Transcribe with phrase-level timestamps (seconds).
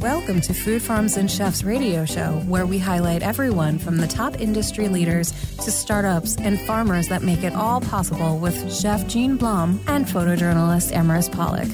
[0.00, 4.40] Welcome to Food Farms and Chefs radio show, where we highlight everyone from the top
[4.40, 9.78] industry leaders to startups and farmers that make it all possible with Chef Jean Blum
[9.88, 11.68] and photojournalist Amaris Pollock.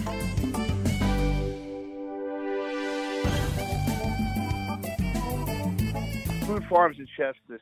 [6.48, 7.60] Food Farms and Chefs this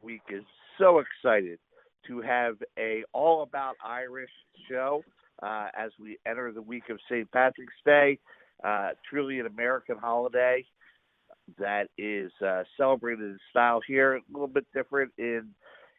[0.00, 0.44] week is
[0.78, 1.58] so excited
[2.06, 4.30] to have a all about Irish
[4.66, 5.02] show
[5.42, 7.30] uh, as we enter the week of St.
[7.32, 8.18] Patrick's Day.
[8.64, 10.64] Uh, truly an American holiday
[11.58, 14.16] that is uh, celebrated in style here.
[14.16, 15.48] A little bit different in,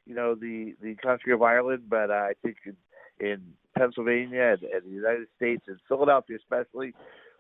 [0.06, 2.76] you know, the the country of Ireland, but uh, I think in,
[3.26, 3.42] in
[3.78, 6.94] Pennsylvania and, and the United States and Philadelphia especially,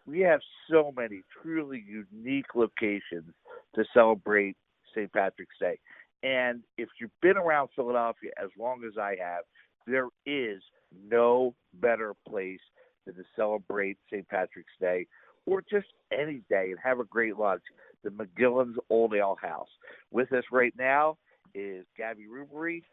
[0.05, 3.33] we have so many truly unique locations
[3.75, 4.55] to celebrate
[4.93, 5.11] St.
[5.11, 5.77] Patrick's Day.
[6.23, 9.43] And if you've been around Philadelphia as long as I have,
[9.85, 10.61] there is
[11.09, 12.59] no better place
[13.07, 14.27] than to celebrate St.
[14.27, 15.07] Patrick's Day
[15.45, 17.63] or just any day and have a great lunch.
[18.03, 19.69] The McGillin's Olde Ale House.
[20.11, 21.17] With us right now
[21.55, 22.83] is Gabby Rubery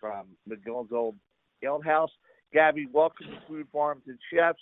[0.00, 1.16] from McGillin's Olde
[1.62, 2.10] Ale House.
[2.52, 4.58] Gabby, welcome to Food Farms and Chefs.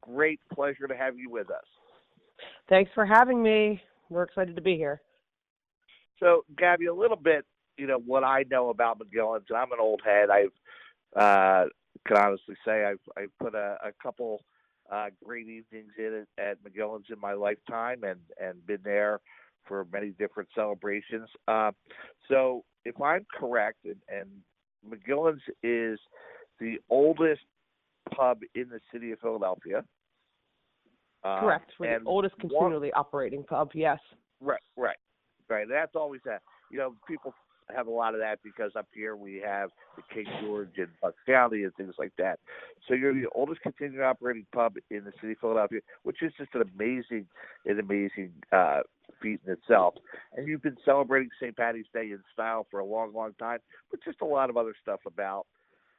[0.00, 1.64] Great pleasure to have you with us.
[2.68, 3.82] Thanks for having me.
[4.08, 5.02] We're excited to be here.
[6.20, 7.44] So, Gabby, a little bit,
[7.76, 10.30] you know, what I know about McGillin's, and I'm an old head.
[10.30, 10.50] I've
[11.20, 11.68] uh,
[12.06, 14.44] can honestly say I've I've put a, a couple
[14.90, 19.20] uh, great evenings in at, at McGillin's in my lifetime, and and been there
[19.66, 21.28] for many different celebrations.
[21.46, 21.70] Uh,
[22.28, 24.28] so, if I'm correct, and, and
[24.88, 25.98] McGillin's is
[26.58, 27.42] the oldest
[28.16, 29.84] pub in the city of Philadelphia.
[31.24, 31.70] Uh, Correct.
[31.78, 33.70] We're the oldest continually one, operating pub.
[33.74, 33.98] Yes.
[34.40, 34.60] Right.
[34.76, 34.96] Right.
[35.48, 35.66] Right.
[35.68, 36.42] That's always that.
[36.70, 37.34] You know, people
[37.74, 41.18] have a lot of that because up here we have the King George and Bucks
[41.26, 42.38] County and things like that.
[42.86, 46.54] So you're the oldest continuing operating pub in the city of Philadelphia, which is just
[46.54, 47.26] an amazing,
[47.66, 48.80] an amazing uh,
[49.20, 49.94] feat in itself.
[50.36, 51.56] And you've been celebrating St.
[51.56, 53.58] Patty's Day in style for a long, long time,
[53.90, 55.46] but just a lot of other stuff about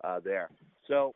[0.03, 0.49] uh, there.
[0.87, 1.13] So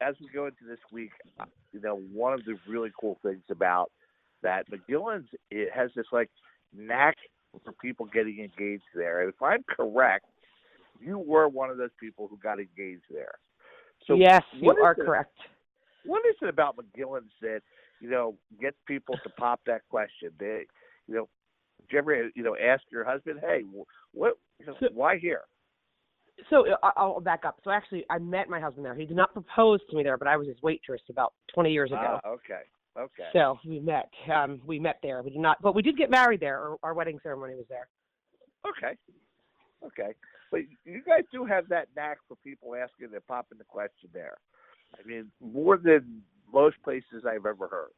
[0.00, 3.42] as we go into this week, uh, you know, one of the really cool things
[3.50, 3.90] about
[4.42, 6.30] that McGillin's it has this like
[6.74, 7.16] knack
[7.64, 9.22] for people getting engaged there.
[9.22, 10.26] And if I'm correct,
[11.00, 13.34] you were one of those people who got engaged there.
[14.06, 15.36] So yes, you are it, correct.
[16.04, 17.60] What is it about McGillin's that
[18.00, 20.30] you know gets people to pop that question?
[20.38, 20.66] They,
[21.06, 21.28] you know,
[21.82, 23.62] did you ever you know ask your husband, hey,
[24.12, 25.42] what, so, why here?
[26.48, 27.60] So uh, I'll back up.
[27.64, 28.94] So actually, I met my husband there.
[28.94, 31.90] He did not propose to me there, but I was his waitress about 20 years
[31.90, 32.20] ago.
[32.24, 32.62] Ah, okay.
[32.98, 33.28] Okay.
[33.32, 34.10] So we met.
[34.32, 35.22] Um, we met there.
[35.22, 36.58] We did not, but we did get married there.
[36.58, 37.88] Our, our wedding ceremony was there.
[38.66, 38.96] Okay.
[39.84, 40.14] Okay.
[40.50, 44.36] But you guys do have that knack for people asking and popping the question there.
[44.98, 47.92] I mean, more than most places I've ever heard.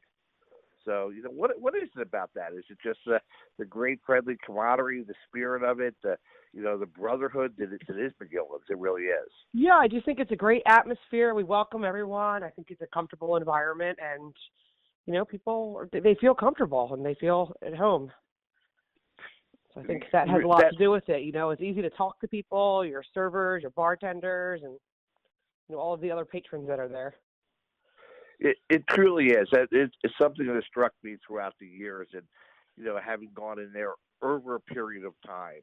[0.84, 2.52] So you know what what is it about that?
[2.52, 3.20] Is it just the
[3.58, 6.16] the great friendly camaraderie, the spirit of it, the
[6.52, 8.64] you know the brotherhood that it, that is McGillin's?
[8.68, 9.28] It really is.
[9.52, 11.34] Yeah, I just think it's a great atmosphere.
[11.34, 12.42] We welcome everyone.
[12.42, 14.34] I think it's a comfortable environment, and
[15.06, 18.10] you know people they feel comfortable and they feel at home.
[19.74, 21.22] So I think that has a lot that, to do with it.
[21.22, 24.72] You know, it's easy to talk to people, your servers, your bartenders, and
[25.68, 27.14] you know all of the other patrons that are there.
[28.38, 29.48] It, it truly is.
[29.52, 32.22] It's something that has struck me throughout the years, and
[32.76, 35.62] you know, having gone in there over a period of time,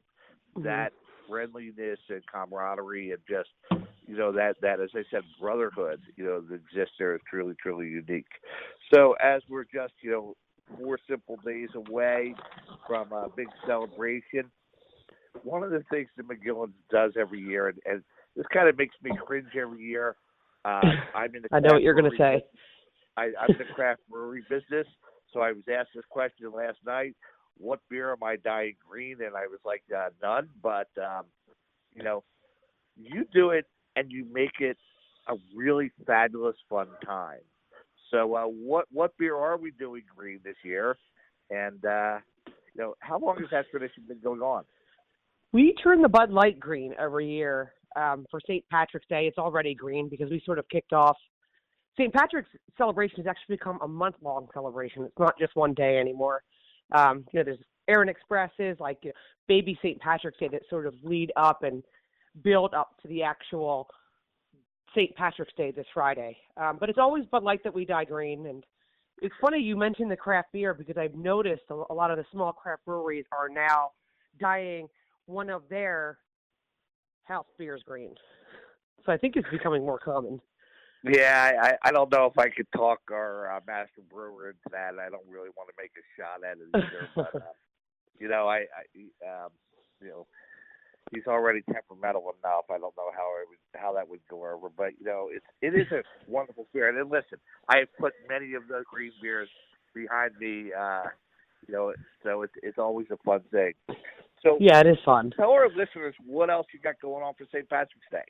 [0.56, 0.62] mm-hmm.
[0.64, 0.92] that
[1.30, 3.48] friendliness and camaraderie, and just
[4.06, 7.54] you know that that as I said, brotherhood, you know, that exists there is truly
[7.62, 8.26] truly unique.
[8.92, 10.36] So as we're just you know
[10.76, 12.34] four simple days away
[12.86, 14.50] from a big celebration,
[15.42, 18.02] one of the things that McGillin's does every year, and, and
[18.36, 20.16] this kind of makes me cringe every year.
[20.64, 20.80] Uh,
[21.14, 22.44] I'm in the I know what you're going to say.
[23.16, 24.86] I, I'm in the craft brewery business,
[25.32, 27.14] so I was asked this question last night:
[27.60, 29.18] What beer am I dyeing green?
[29.20, 30.48] And I was like, uh, none.
[30.62, 31.24] But um,
[31.94, 32.24] you know,
[32.96, 33.66] you do it
[33.96, 34.76] and you make it
[35.28, 37.40] a really fabulous, fun time.
[38.10, 40.96] So, uh, what what beer are we doing green this year?
[41.50, 44.64] And uh, you know, how long has that tradition been going on?
[45.52, 48.64] We turn the Bud Light green every year um, for St.
[48.70, 49.26] Patrick's Day.
[49.26, 51.16] It's already green because we sort of kicked off
[52.00, 52.12] St.
[52.14, 52.48] Patrick's
[52.78, 55.02] celebration has actually become a month long celebration.
[55.04, 56.42] It's not just one day anymore.
[56.92, 57.58] Um, you know, there's
[57.88, 59.14] Erin Expresses like you know,
[59.48, 60.00] Baby St.
[60.00, 61.82] Patrick's Day that sort of lead up and
[62.42, 63.88] build up to the actual
[64.94, 65.14] St.
[65.16, 66.36] Patrick's Day this Friday.
[66.56, 68.46] Um, but it's always Bud Light that we dye green.
[68.46, 68.64] And
[69.22, 72.24] it's funny you mentioned the craft beer because I've noticed a, a lot of the
[72.32, 73.92] small craft breweries are now
[74.40, 74.88] dyeing
[75.26, 76.18] one of their
[77.24, 78.14] house beers green.
[79.06, 80.40] So I think it's becoming more common.
[81.02, 84.98] Yeah, I, I don't know if I could talk our uh, master brewer into that.
[85.00, 87.08] I don't really want to make a shot at it either.
[87.16, 87.54] but uh,
[88.18, 89.50] you know, I, I um,
[90.02, 90.26] you know,
[91.12, 92.64] he's already temperamental enough.
[92.68, 95.46] I don't know how it would how that would go over, but you know, it's
[95.62, 96.88] it is a wonderful beer.
[96.88, 97.38] And listen,
[97.68, 99.48] I have put many of the green beers
[99.94, 100.72] behind me.
[100.78, 101.04] Uh,
[101.66, 101.92] you know,
[102.22, 103.72] so it's it's always a fun thing.
[104.42, 105.32] So yeah, it is fun.
[105.36, 107.68] Tell our listeners what else you got going on for St.
[107.68, 108.24] Patrick's Day.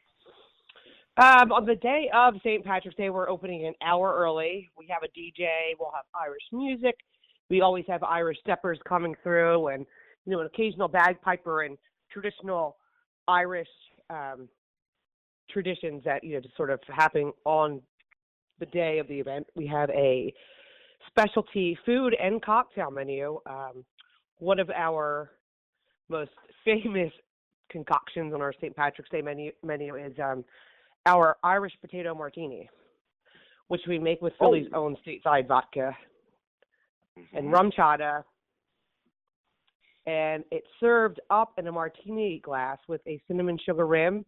[1.16, 2.64] Um, on the day of St.
[2.64, 4.68] Patrick's Day, we're opening an hour early.
[4.78, 5.74] We have a DJ.
[5.78, 6.94] We'll have Irish music.
[7.50, 9.84] We always have Irish steppers coming through, and
[10.24, 11.76] you know, an occasional bagpiper and
[12.12, 12.76] traditional
[13.26, 13.68] Irish
[14.08, 14.48] um,
[15.50, 17.82] traditions that you know just sort of happen on
[18.60, 19.46] the day of the event.
[19.56, 20.32] We have a
[21.08, 23.40] specialty food and cocktail menu.
[23.46, 23.84] Um,
[24.38, 25.32] one of our
[26.08, 26.30] most
[26.64, 27.12] famous
[27.70, 28.74] concoctions on our St.
[28.76, 30.44] Patrick's Day menu menu is um,
[31.06, 32.68] our Irish potato martini,
[33.68, 34.84] which we make with Philly's oh.
[34.84, 35.96] own stateside vodka
[37.18, 37.36] mm-hmm.
[37.36, 38.24] and RumChata.
[40.06, 44.24] And it's served up in a martini glass with a cinnamon sugar rim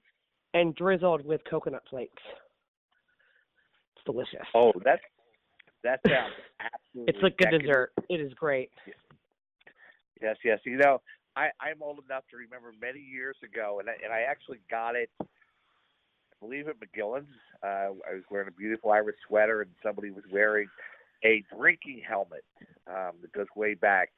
[0.54, 2.22] and drizzled with coconut flakes.
[3.96, 4.46] It's delicious.
[4.54, 5.00] Oh, that's
[5.82, 7.14] that sounds absolutely.
[7.14, 7.92] it's like a dessert.
[8.08, 8.70] It is great.
[10.20, 10.60] Yes, yes.
[10.64, 11.00] You know,
[11.36, 14.94] I I'm old enough to remember many years ago, and I, and I actually got
[14.94, 15.10] it
[16.42, 17.28] believe at McGillin's.
[17.62, 20.68] Uh, I was wearing a beautiful Irish sweater, and somebody was wearing
[21.24, 22.44] a drinking helmet
[22.88, 24.10] um, that goes way back.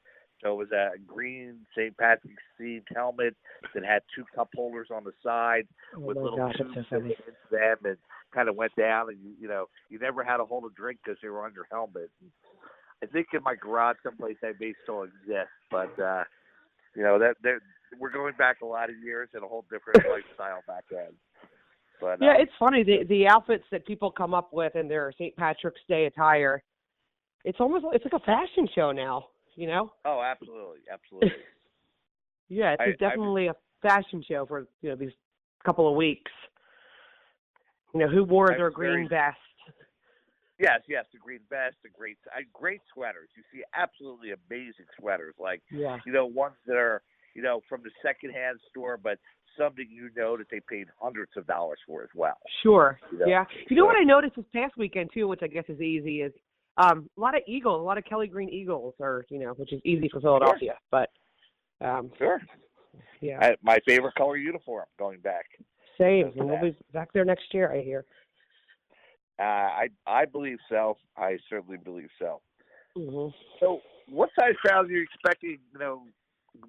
[0.43, 1.97] So it was a green St.
[1.97, 3.37] Patrick's themed helmet
[3.75, 5.67] that had two cup holders on the side
[5.97, 7.15] oh with little gosh, tubes so into
[7.50, 7.97] them, and
[8.35, 9.09] kind of went down.
[9.09, 11.53] And you, you know, you never had to hold a drink because they were on
[11.55, 12.11] your helmet.
[13.03, 16.25] I think in my garage someplace that may still exist, but uh,
[16.97, 17.37] you know that
[17.99, 21.12] we're going back a lot of years and a whole different lifestyle back then.
[22.05, 25.11] But yeah, um, it's funny the the outfits that people come up with in their
[25.12, 25.35] St.
[25.37, 26.62] Patrick's Day attire.
[27.45, 29.93] It's almost it's like a fashion show now, you know?
[30.05, 31.33] Oh, absolutely, absolutely.
[32.51, 35.12] yeah, it's I, definitely I, a fashion show for you know these
[35.65, 36.31] couple of weeks.
[37.95, 39.39] You know, who wore their green very, vest?
[40.59, 42.19] Yes, yes, the green vest, the great,
[42.53, 43.29] great sweaters.
[43.35, 45.99] You see absolutely amazing sweaters, like yeah.
[46.05, 47.03] you know ones that are
[47.35, 49.19] you know from the secondhand store, but
[49.59, 52.37] something you know that they paid hundreds of dollars for as well.
[52.63, 52.99] Sure.
[53.13, 53.27] You know?
[53.27, 53.45] Yeah.
[53.69, 56.33] You know what I noticed this past weekend too, which I guess is easy, is
[56.77, 59.73] um, a lot of Eagles, a lot of Kelly Green Eagles, are you know, which
[59.73, 60.73] is easy for Philadelphia.
[60.73, 61.07] Sure.
[61.81, 62.41] But um, sure.
[63.21, 63.39] Yeah.
[63.41, 65.47] I, my favorite color uniform going back.
[65.99, 67.73] Same, and we'll be back there next year.
[67.73, 68.05] I hear.
[69.39, 70.97] Uh, I I believe so.
[71.17, 72.41] I certainly believe so.
[72.97, 73.35] Mm-hmm.
[73.61, 75.59] So, what size crowd are you expecting?
[75.73, 76.03] You know,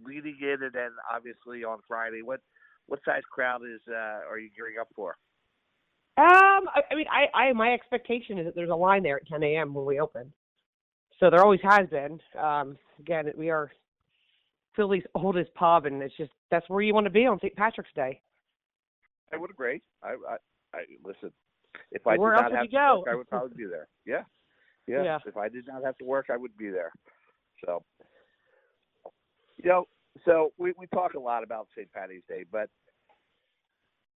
[0.06, 2.22] leading in, and then obviously on Friday.
[2.24, 2.42] What
[2.88, 5.18] what size crowd is uh, are you gearing up for?
[6.18, 9.28] Um, I, I mean, I, I my expectation is that there's a line there at
[9.28, 9.74] 10 a.m.
[9.74, 10.32] when we open.
[11.20, 12.20] So there always has been.
[12.40, 13.72] Um, again, we are
[14.76, 17.56] Philly's oldest pub, and it's just that's where you want to be on St.
[17.56, 18.22] Patrick's Day.
[19.34, 19.82] I would agree.
[20.04, 20.36] I, I,
[20.74, 21.32] I listen.
[21.92, 23.00] If I where did not have to go?
[23.00, 23.88] work, I would probably be there.
[24.06, 24.24] Yeah.
[24.88, 25.18] yeah, yeah.
[25.26, 26.92] If I did not have to work, I would be there.
[27.66, 27.84] So,
[29.58, 29.86] you know,
[30.26, 31.92] so we we talk a lot about St.
[31.92, 32.70] Patty's Day, but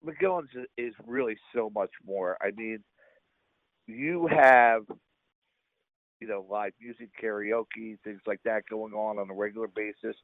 [0.06, 2.38] McGillin's is really so much more.
[2.42, 2.84] I mean,
[3.88, 4.84] you have
[6.20, 10.16] you know live music, karaoke, things like that going on on a regular basis.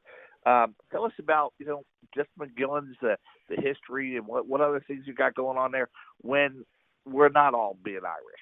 [0.46, 1.82] Um, tell us about you know
[2.14, 3.16] just McGillin's the
[3.48, 5.88] the history and what what other things you got going on there
[6.20, 6.64] when
[7.04, 8.40] we're not all being Irish.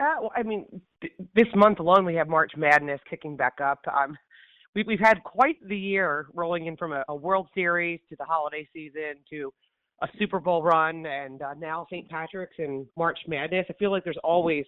[0.00, 0.64] Uh, well, I mean,
[1.00, 3.80] th- this month alone we have March Madness kicking back up.
[3.92, 4.16] Um,
[4.78, 8.24] we, we've had quite the year rolling in from a, a World Series to the
[8.24, 9.52] holiday season to
[10.02, 12.08] a Super Bowl run and uh, now St.
[12.08, 13.66] Patrick's and March Madness.
[13.68, 14.64] I feel like there's always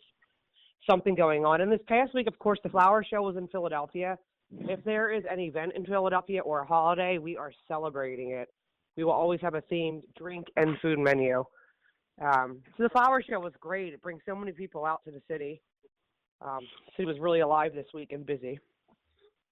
[0.88, 1.61] something going on.
[1.61, 4.19] And this past week, of course, the flower show was in Philadelphia.
[4.62, 8.49] If there is an event in Philadelphia or a holiday, we are celebrating it.
[8.97, 11.45] We will always have a themed drink and food menu.
[12.21, 13.95] Um, so the flower show was great.
[13.95, 15.62] It brings so many people out to the city.
[16.43, 16.61] Um,
[16.97, 18.59] city was really alive this week and busy.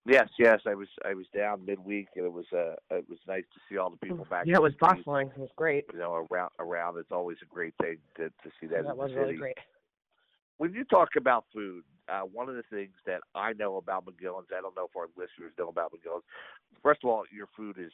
[0.08, 3.44] Yes, yes, I was I was down midweek, and it was uh it was nice
[3.52, 4.46] to see all the people back.
[4.46, 5.28] Yeah, it was bustling.
[5.28, 5.84] It was great.
[5.92, 8.84] You know, around around, it's always a great thing to to see that.
[8.84, 9.20] That was city.
[9.20, 9.58] really great.
[10.56, 14.48] When you talk about food, uh, one of the things that I know about McGillin's,
[14.56, 16.24] I don't know if our listeners know about McGillin's.
[16.82, 17.92] First of all, your food is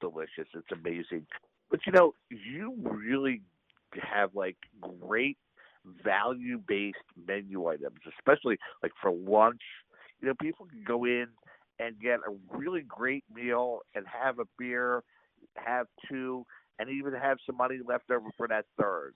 [0.00, 0.48] delicious.
[0.54, 1.26] It's amazing,
[1.70, 3.42] but you know, you really
[4.00, 5.36] have like great
[6.04, 9.62] value-based menu items, especially like for lunch.
[10.20, 11.26] You know, people can go in
[11.78, 15.02] and get a really great meal and have a beer,
[15.56, 16.44] have two,
[16.78, 19.14] and even have some money left over for that third.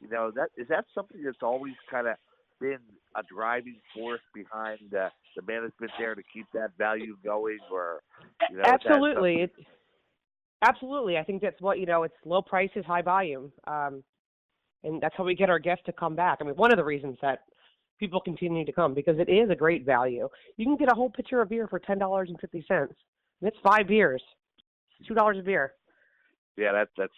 [0.00, 2.16] You know, that is that something that's always kind of
[2.60, 2.78] been
[3.16, 8.00] a driving force behind uh, the management there to keep that value going, or
[8.50, 9.52] you know, absolutely, it,
[10.62, 11.16] absolutely.
[11.16, 12.02] I think that's what you know.
[12.02, 14.02] It's low prices, high volume, um,
[14.82, 16.38] and that's how we get our guests to come back.
[16.40, 17.40] I mean, one of the reasons that
[18.04, 20.28] people continue to come because it is a great value.
[20.58, 22.94] You can get a whole pitcher of beer for ten dollars and fifty cents.
[23.40, 24.22] That's five beers,
[25.08, 25.72] two dollars a beer.
[26.58, 27.12] Yeah, that's that's.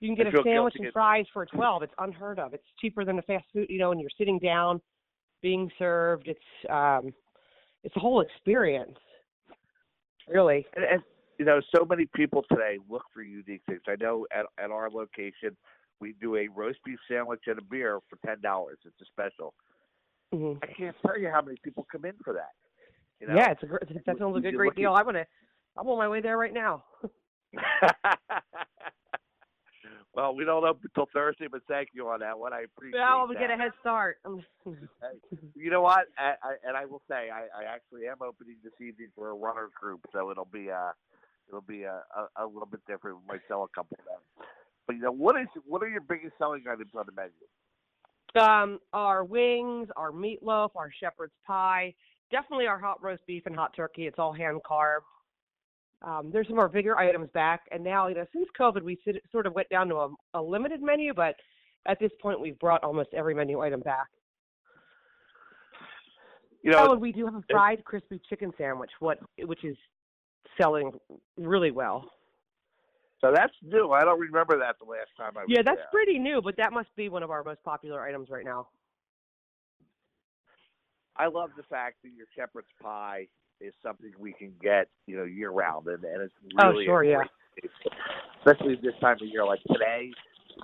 [0.00, 1.82] You can get a sandwich and fries for twelve.
[1.82, 2.54] It's unheard of.
[2.54, 4.80] It's cheaper than a fast food, you know, and you're sitting down,
[5.42, 6.28] being served.
[6.28, 7.12] It's um,
[7.82, 8.96] it's a whole experience.
[10.28, 10.66] Really.
[10.76, 11.02] And, and
[11.38, 13.80] you know, so many people today look for unique things.
[13.88, 15.56] I know at at our location,
[16.00, 18.78] we do a roast beef sandwich and a beer for ten dollars.
[18.84, 19.54] It's a special.
[20.34, 20.58] Mm-hmm.
[20.62, 22.52] I can't tell you how many people come in for that.
[23.20, 23.34] You know?
[23.34, 24.92] Yeah, it's a great, that sounds like a great deal.
[24.92, 25.26] I want to.
[25.76, 26.84] I'm on my way there right now.
[30.14, 32.52] well, we don't open until Thursday, but thank you on that one.
[32.52, 33.00] I appreciate.
[33.00, 34.18] Well, we get a head start.
[35.54, 36.06] you know what?
[36.18, 39.34] I, I, and I will say, I, I actually am opening this evening for a
[39.34, 40.92] runner group, so it'll be uh
[41.48, 43.18] it'll be a, a, a little bit different.
[43.18, 44.46] We might sell a couple of them.
[44.88, 48.44] But you know, what is what are your biggest selling items on the menu?
[48.44, 51.94] Um, our wings, our meatloaf, our shepherd's pie,
[52.30, 54.06] definitely our hot roast beef and hot turkey.
[54.06, 55.04] It's all hand carved.
[56.00, 58.98] Um, there's some of our bigger items back, and now you know since COVID, we
[59.30, 61.34] sort of went down to a, a limited menu, but
[61.86, 64.06] at this point, we've brought almost every menu item back.
[66.62, 69.76] You know, oh, and we do have a fried crispy chicken sandwich, what which is
[70.60, 70.92] selling
[71.36, 72.10] really well.
[73.20, 73.90] So that's new.
[73.90, 75.88] I don't remember that the last time I was Yeah, that's there.
[75.90, 78.68] pretty new, but that must be one of our most popular items right now.
[81.16, 83.26] I love the fact that your shepherd's pie
[83.60, 86.84] is something we can get, you know, year round, and, and it's really Oh, really
[86.84, 87.24] sure, yeah.
[88.38, 90.12] especially this time of year, like today.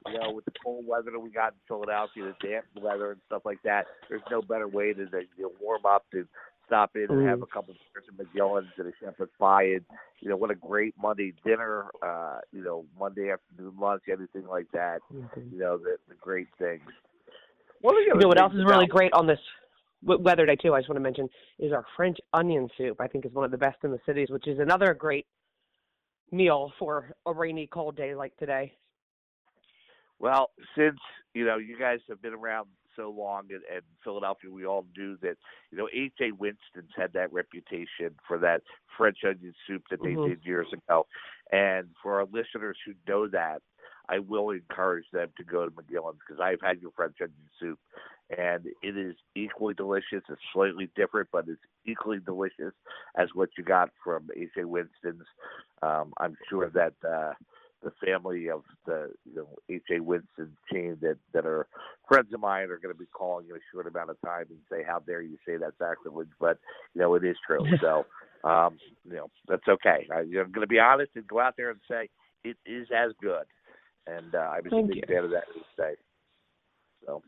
[0.08, 3.20] You know, with the cold weather that we got in Philadelphia, the damp weather and
[3.26, 5.22] stuff like that, there's no better way to, to
[5.60, 6.26] warm up and
[6.66, 7.42] stop in and have Mm.
[7.42, 9.84] a couple of beers at McGillin's and a shepherd's pie, and
[10.20, 11.86] you know, what a great Monday dinner.
[12.02, 15.00] Uh, you know, Monday afternoon lunch, anything like that.
[15.10, 16.82] You know, the the great things.
[17.80, 19.40] One of the You know what else things is really great on this
[20.02, 20.74] weather day too?
[20.74, 21.28] I just want to mention
[21.58, 23.00] is our French onion soup.
[23.00, 25.26] I think is one of the best in the cities, which is another great
[26.30, 28.72] meal for a rainy, cold day like today.
[30.18, 30.98] Well, since
[31.34, 35.16] you know you guys have been around so long in, in Philadelphia, we all knew
[35.22, 35.36] that
[35.70, 36.32] you know H.A.
[36.32, 38.62] Winston's had that reputation for that
[38.96, 40.26] French onion soup that they Mhm.
[40.28, 41.06] did years ago.
[41.52, 43.62] And for our listeners who know that,
[44.08, 47.78] I will encourage them to go to McGillin's because I've had your French onion soup,
[48.36, 50.22] and it is equally delicious.
[50.28, 52.74] It's slightly different, but it's equally delicious
[53.16, 54.66] as what you got from H.A.
[54.66, 55.26] Winston's.
[55.82, 56.94] Um, I'm sure that.
[57.08, 57.32] uh
[57.84, 60.00] the family of the you know H.A.
[60.00, 61.66] Winston team that that are
[62.08, 64.58] friends of mine are going to be calling in a short amount of time and
[64.70, 66.58] say, "How dare you say that's sacrilege?" But
[66.94, 67.64] you know it is true.
[67.80, 68.06] so
[68.48, 70.06] um, you know that's okay.
[70.12, 72.08] I, I'm going to be honest and go out there and say
[72.42, 73.44] it is as good.
[74.06, 75.94] And uh, I was Thank a big fan of that this day.
[77.06, 77.22] So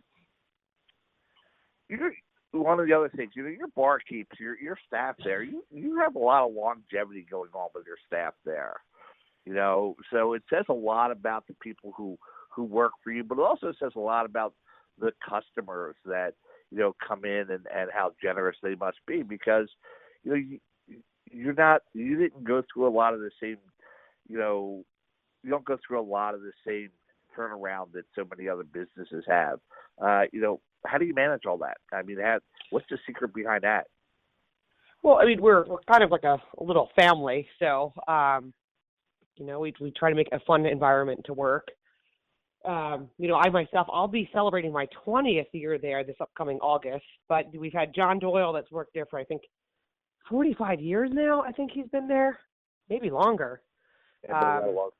[1.89, 2.13] you're
[2.53, 5.99] one of the other things, you know, your barkeeps, your your staff there, you you
[5.99, 8.81] have a lot of longevity going on with your staff there
[9.47, 9.97] you know?
[10.11, 12.19] So it says a lot about the people who
[12.51, 14.55] who work for you but it also says a lot about
[14.99, 16.33] the customers that
[16.71, 19.69] you know come in and and how generous they must be because
[20.25, 20.59] you know you,
[21.31, 23.59] you're not you didn't go through a lot of the same
[24.27, 24.83] you know
[25.43, 26.89] you don't go through a lot of the same
[27.37, 29.61] turnaround that so many other businesses have.
[30.03, 31.77] Uh you know how do you manage all that?
[31.93, 32.39] I mean how,
[32.71, 33.87] what's the secret behind that?
[35.03, 38.53] Well, I mean, we're we're kind of like a, a little family, so um,
[39.39, 41.69] you know, we we try to make a fun environment to work.
[42.65, 47.05] Um, you know, I myself, I'll be celebrating my 20th year there this upcoming August.
[47.29, 49.43] But we've had John Doyle that's worked there for I think
[50.29, 51.43] 45 years now.
[51.43, 52.39] I think he's been there,
[52.91, 53.63] maybe longer.
[54.25, 54.91] And Um,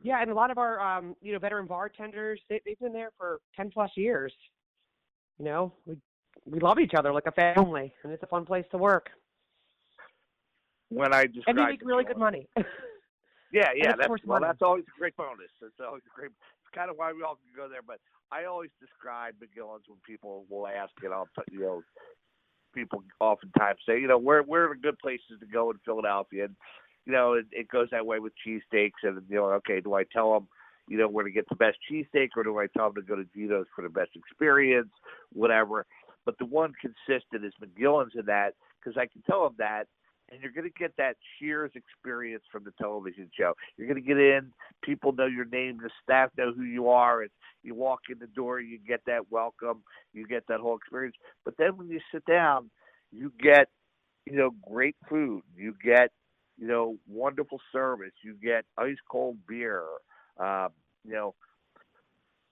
[0.00, 3.10] Yeah, and a lot of our um, you know veteran bartenders they, they've been there
[3.18, 4.32] for 10 plus years.
[5.38, 5.96] You know, we
[6.44, 9.10] we love each other like a family, and it's a fun place to work.
[10.88, 12.48] when i described And you make really good money.
[13.52, 14.50] Yeah, yeah, that's course well, money.
[14.50, 15.50] that's always a great bonus.
[15.60, 16.30] That's always a great.
[16.30, 17.80] It's kind of why we all can go there.
[17.86, 17.98] But
[18.30, 21.82] I always describe McGillin's when people will ask, and I'll t- you know,
[22.74, 26.44] people oftentimes say, you know, where where are the good places to go in Philadelphia?
[26.44, 26.56] And
[27.06, 30.04] you know, it, it goes that way with cheesesteaks, and you know, okay, do I
[30.04, 30.48] tell them,
[30.88, 33.16] you know, where to get the best cheesesteak, or do I tell them to go
[33.16, 34.90] to Geno's for the best experience,
[35.32, 35.86] whatever?
[36.26, 39.84] But the one consistent is McGillin's in that because I can tell them that
[40.30, 43.54] and you're going to get that Cheers experience from the television show.
[43.76, 47.22] You're going to get in, people know your name, the staff know who you are,
[47.22, 47.30] and
[47.62, 49.82] you walk in the door, you get that welcome,
[50.12, 51.16] you get that whole experience.
[51.44, 52.70] But then when you sit down,
[53.10, 53.68] you get,
[54.26, 56.10] you know, great food, you get,
[56.58, 59.84] you know, wonderful service, you get ice cold beer,
[60.38, 60.68] uh,
[61.04, 61.34] you know.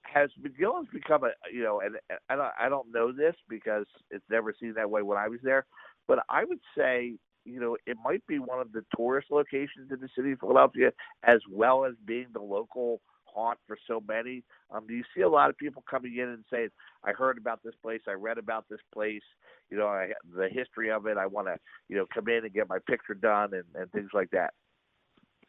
[0.02, 1.96] Has McGillin's become a you know, and
[2.30, 5.40] I don't I don't know this because it's never seen that way when I was
[5.42, 5.66] there,
[6.06, 10.00] but I would say you know, it might be one of the tourist locations in
[10.00, 10.90] the city of Philadelphia,
[11.24, 14.42] as well as being the local haunt for so many.
[14.70, 16.70] Um, do you see a lot of people coming in and saying,
[17.04, 19.22] "I heard about this place, I read about this place,
[19.70, 21.16] you know, I, the history of it.
[21.16, 21.56] I want to,
[21.88, 24.54] you know, come in and get my picture done and, and things like that."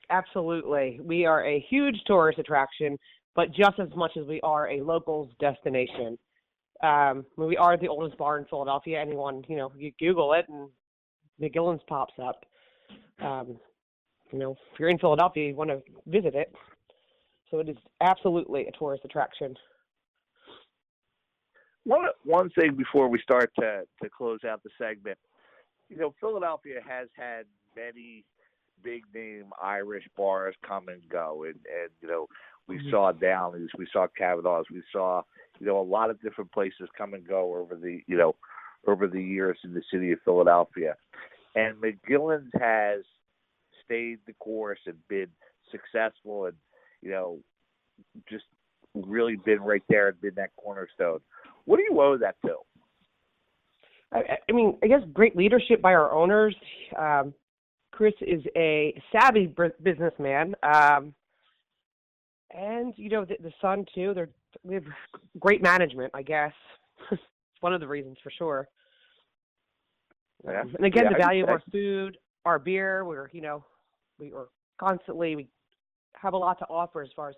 [0.10, 2.98] Absolutely, we are a huge tourist attraction,
[3.36, 6.18] but just as much as we are a locals destination.
[6.84, 9.02] Um, we are the oldest bar in Philadelphia.
[9.02, 10.70] Anyone, you know, you Google it and
[11.42, 12.46] McGillin's pops up.
[13.22, 13.58] Um,
[14.32, 16.54] you know, if you're in Philadelphia, you want to visit it.
[17.50, 19.56] So it is absolutely a tourist attraction.
[21.86, 25.18] One one thing before we start to to close out the segment,
[25.88, 28.26] you know, Philadelphia has had many
[28.84, 32.28] big name Irish bars come and go, and and you know
[32.68, 32.90] we mm-hmm.
[32.90, 35.22] saw Downey's, we saw Kavanaugh's, we saw
[35.60, 38.36] you know a lot of different places come and go over the you know
[38.88, 40.96] over the years in the city of Philadelphia.
[41.56, 43.02] And McGillin's has
[43.86, 45.28] stayed the course and been
[45.72, 46.56] successful and,
[47.02, 47.40] you know,
[48.30, 48.46] just
[48.94, 51.20] really been right there and been that cornerstone.
[51.66, 52.56] What do you owe that to?
[54.14, 56.56] I, mean, I guess great leadership by our owners.
[56.98, 57.34] Um,
[57.92, 59.54] Chris is a savvy
[59.84, 61.14] businessman, um,
[62.52, 64.14] and you know the, the son too.
[64.14, 64.30] They're
[64.64, 64.84] we have
[65.40, 66.54] great management, I guess.
[67.12, 67.22] it's
[67.60, 68.68] one of the reasons for sure.
[70.46, 70.62] Yeah.
[70.62, 73.64] And again, yeah, the value of our food, our beer, we're you know,
[74.20, 74.48] we are
[74.80, 75.48] constantly we
[76.16, 77.36] have a lot to offer as far as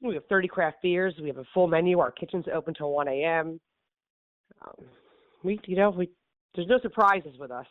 [0.00, 1.14] you know, we have 30 craft beers.
[1.20, 1.98] We have a full menu.
[2.00, 3.60] Our kitchen's open till 1 a.m.
[4.62, 4.84] Um,
[5.42, 6.10] we, you know, we
[6.54, 7.66] there's no surprises with us.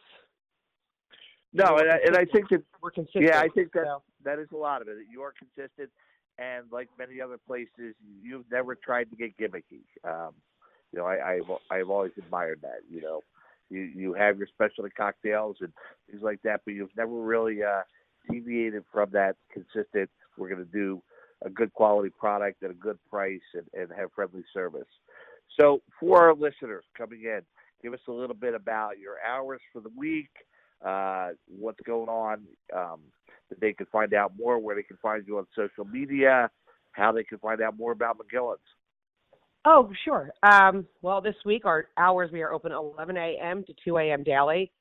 [1.53, 3.25] No, and I, and I think that we're consistent.
[3.25, 4.03] Yeah, I think that so.
[4.23, 4.97] that is a lot of it.
[5.09, 5.89] You are consistent,
[6.37, 9.85] and like many other places, you've never tried to get gimmicky.
[10.03, 10.33] Um,
[10.91, 12.79] you know, I, I've I've always admired that.
[12.89, 13.21] You know,
[13.69, 15.71] you you have your specialty cocktails and
[16.09, 17.81] things like that, but you've never really uh,
[18.29, 20.09] deviated from that consistent.
[20.37, 21.01] We're going to do
[21.43, 24.87] a good quality product at a good price and, and have friendly service.
[25.59, 27.41] So for our listeners coming in,
[27.81, 30.29] give us a little bit about your hours for the week,
[30.85, 32.43] uh, what's going on,
[32.75, 32.99] um,
[33.49, 36.49] that they can find out more, where they can find you on social media,
[36.91, 38.59] how they can find out more about McGillin's.
[39.67, 40.29] Oh, sure.
[40.43, 43.63] Um, well, this week our hours we are open 11 a.m.
[43.63, 44.21] to 2 a.m.
[44.23, 44.71] daily.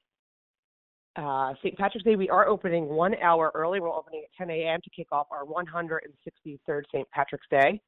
[1.17, 1.75] Uh, St.
[1.79, 3.81] Patrick's Day we are opening one hour early.
[3.81, 4.81] We're opening at 10 a.m.
[4.83, 7.09] to kick off our 163rd St.
[7.11, 7.81] Patrick's Day.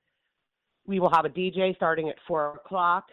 [0.87, 3.09] We will have a DJ starting at 4 o'clock.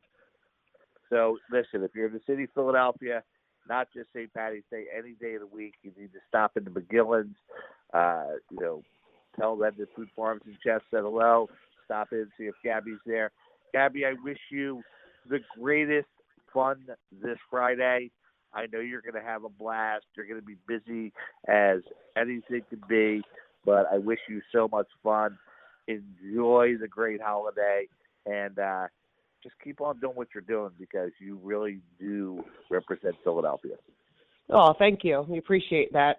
[1.11, 3.23] So, listen, if you're in the city of Philadelphia,
[3.69, 4.33] not just St.
[4.33, 7.37] Patty's Day, any day of the week, you need to stop into McGillin's.
[7.93, 8.83] Uh, you know,
[9.39, 11.49] tell them that Food and Jeff said hello.
[11.85, 13.31] Stop in, see if Gabby's there.
[13.73, 14.83] Gabby, I wish you
[15.29, 16.09] the greatest
[16.53, 16.87] fun
[17.23, 18.11] this Friday.
[18.55, 20.05] I know you're going to have a blast.
[20.17, 21.13] You're going to be busy
[21.49, 21.81] as
[22.17, 23.23] anything can be,
[23.65, 25.37] but I wish you so much fun.
[25.89, 27.89] Enjoy the great holiday
[28.27, 28.87] and uh,
[29.43, 33.75] just keep on doing what you're doing because you really do represent Philadelphia.
[34.51, 35.25] Oh, thank you.
[35.29, 36.19] We appreciate that.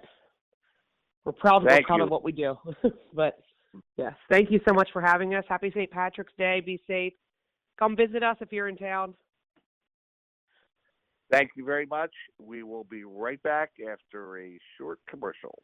[1.25, 2.55] We're proud, we're proud of what we do.
[3.13, 3.39] but
[3.97, 5.43] yes, thank you so much for having us.
[5.49, 5.89] Happy St.
[5.89, 6.61] Patrick's Day.
[6.61, 7.13] Be safe.
[7.77, 9.15] Come visit us if you're in town.
[11.31, 12.11] Thank you very much.
[12.39, 15.63] We will be right back after a short commercial.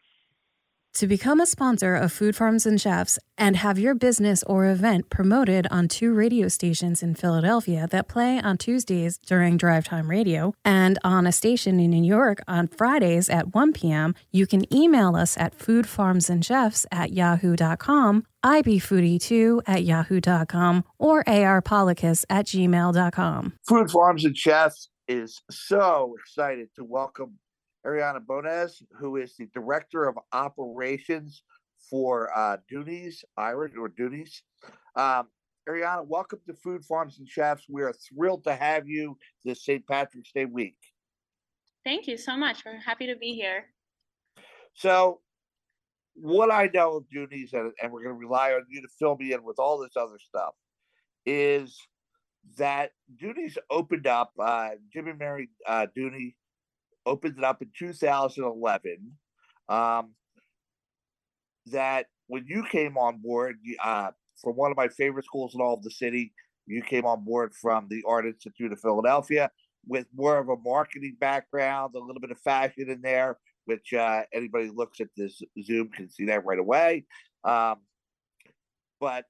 [0.95, 5.10] To become a sponsor of Food Farms and Chefs and have your business or event
[5.10, 10.54] promoted on two radio stations in Philadelphia that play on Tuesdays during drive time radio
[10.65, 15.15] and on a station in New York on Fridays at 1 p.m., you can email
[15.15, 23.54] us at foodfarmsandchefs at yahoo.com, ibfoodie2 at yahoo.com, or arpolicus at gmail.com.
[23.65, 27.39] Food Farms and Chefs is so excited to welcome
[27.85, 31.43] Ariana Bonnes, who is the Director of Operations
[31.89, 34.43] for uh, Dooney's Irish or Dooney's.
[34.95, 35.27] Um,
[35.67, 37.65] Ariana, welcome to Food Farms and Chefs.
[37.69, 39.85] We are thrilled to have you this St.
[39.87, 40.77] Patrick's Day week.
[41.83, 42.63] Thank you so much.
[42.65, 43.65] We're happy to be here.
[44.75, 45.21] So,
[46.13, 49.17] what I know of Dooney's, and, and we're going to rely on you to fill
[49.17, 50.53] me in with all this other stuff,
[51.25, 51.79] is
[52.57, 52.91] that
[53.21, 54.33] Dooney's opened up.
[54.39, 56.35] Uh, Jim and Mary uh, Dooney
[57.05, 59.11] opened it up in 2011.
[59.69, 60.13] Um,
[61.67, 64.11] that when you came on board, uh,
[64.41, 66.33] from one of my favorite schools in all of the city,
[66.65, 69.51] you came on board from the Art Institute of Philadelphia
[69.87, 74.23] with more of a marketing background, a little bit of fashion in there, which uh,
[74.33, 77.05] anybody looks at this Zoom can see that right away.
[77.43, 77.77] Um,
[78.99, 79.25] but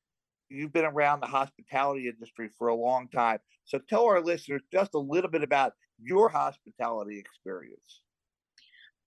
[0.49, 3.39] you've been around the hospitality industry for a long time.
[3.65, 8.01] So tell our listeners just a little bit about your hospitality experience?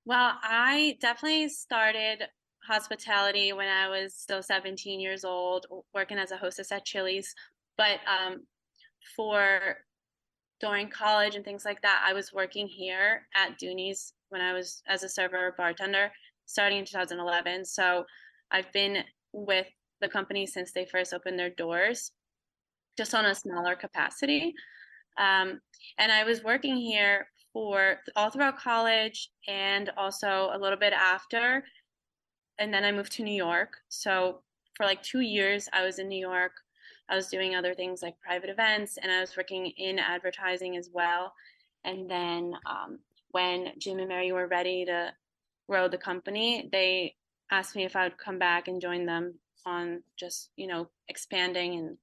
[0.06, 2.24] Well, I definitely started
[2.66, 7.34] hospitality when I was still 17 years old, working as a hostess at Chili's.
[7.76, 8.46] But um,
[9.16, 9.76] for
[10.60, 14.82] during college and things like that, I was working here at Dooney's when I was
[14.88, 16.10] as a server bartender
[16.46, 17.64] starting in 2011.
[17.64, 18.04] So
[18.50, 19.66] I've been with
[20.00, 22.12] the company since they first opened their doors,
[22.96, 24.54] just on a smaller capacity.
[25.18, 25.60] Um,
[25.98, 31.64] and I was working here for all throughout college and also a little bit after.
[32.58, 33.76] And then I moved to New York.
[33.88, 34.42] So
[34.76, 36.52] for like two years, I was in New York.
[37.08, 40.90] I was doing other things like private events and I was working in advertising as
[40.92, 41.32] well.
[41.84, 42.98] And then um,
[43.30, 45.12] when Jim and Mary were ready to
[45.68, 47.14] grow the company, they
[47.50, 49.34] asked me if I would come back and join them
[49.66, 51.98] on just, you know, expanding and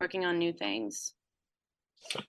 [0.00, 1.12] working on new things.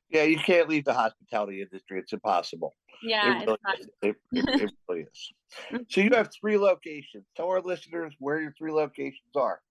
[0.10, 2.00] Yeah, you can't leave the hospitality industry.
[2.00, 2.74] It's impossible.
[3.04, 3.88] Yeah, it really, is.
[4.02, 5.86] It, it, it really is.
[5.90, 7.26] So you have three locations.
[7.36, 9.62] Tell our listeners where your three locations are.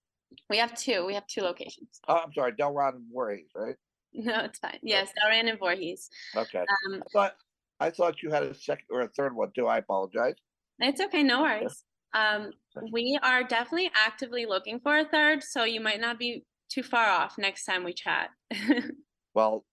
[0.50, 1.04] We have two.
[1.06, 2.00] We have two locations.
[2.08, 3.76] Oh, I'm sorry, Delran and Voorhees, right?
[4.18, 4.78] No, it's fine.
[4.82, 6.08] Yes, Delran and Voorhees.
[6.34, 6.60] Okay.
[6.60, 7.34] Um, I thought
[7.80, 9.66] I thought you had a second or a third one too.
[9.66, 10.36] I apologize.
[10.78, 11.22] It's okay.
[11.22, 11.84] No worries.
[12.14, 12.52] Um,
[12.92, 17.06] we are definitely actively looking for a third, so you might not be too far
[17.06, 18.30] off next time we chat.
[19.34, 19.66] well,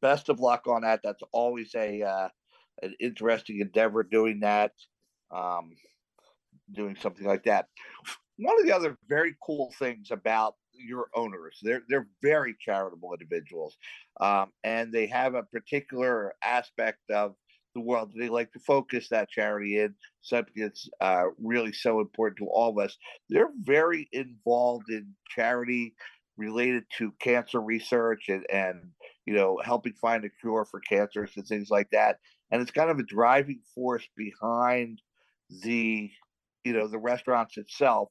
[0.00, 1.00] best of luck on that.
[1.02, 2.28] That's always a uh,
[2.82, 4.72] an interesting endeavor doing that,
[5.30, 5.72] um,
[6.72, 7.66] doing something like that.
[8.36, 13.76] One of the other very cool things about your owners, they're they're very charitable individuals,
[14.20, 17.34] um, and they have a particular aspect of
[17.74, 22.38] the world they like to focus that charity in something that's uh, really so important
[22.38, 22.96] to all of us.
[23.28, 25.94] They're very involved in charity
[26.36, 28.80] related to cancer research and, and
[29.26, 32.18] you know helping find a cure for cancers and things like that.
[32.50, 35.00] And it's kind of a driving force behind
[35.62, 36.10] the
[36.64, 38.08] you know the restaurants itself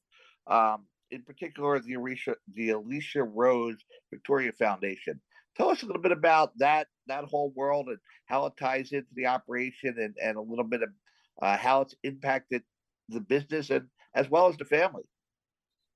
[0.48, 3.78] um, in particular the alicia the alicia rose
[4.12, 5.20] victorious foundation.
[5.56, 9.10] Tell us a little bit about that that whole world and how it ties into
[9.14, 10.90] the operation and, and a little bit of
[11.42, 12.64] uh, how it's impacted
[13.10, 15.04] the business and as well as the family.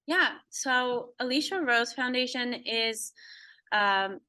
[0.07, 0.29] Yeah.
[0.49, 3.11] So Alicia Rose Foundation is
[3.71, 4.19] um,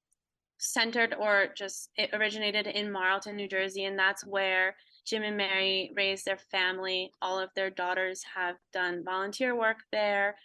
[0.58, 4.74] centered or just it originated in Marlton, New Jersey, and that's where
[5.06, 7.12] Jim and Mary raised their family.
[7.22, 10.36] All of their daughters have done volunteer work there,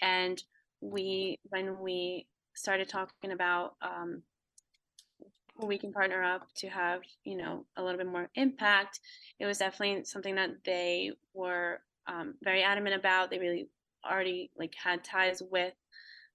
[0.00, 0.42] and
[0.80, 4.22] we when we started talking about um,
[5.60, 9.00] we can partner up to have you know a little bit more impact,
[9.38, 13.30] it was definitely something that they were um, very adamant about.
[13.30, 13.68] They really
[14.08, 15.74] already like had ties with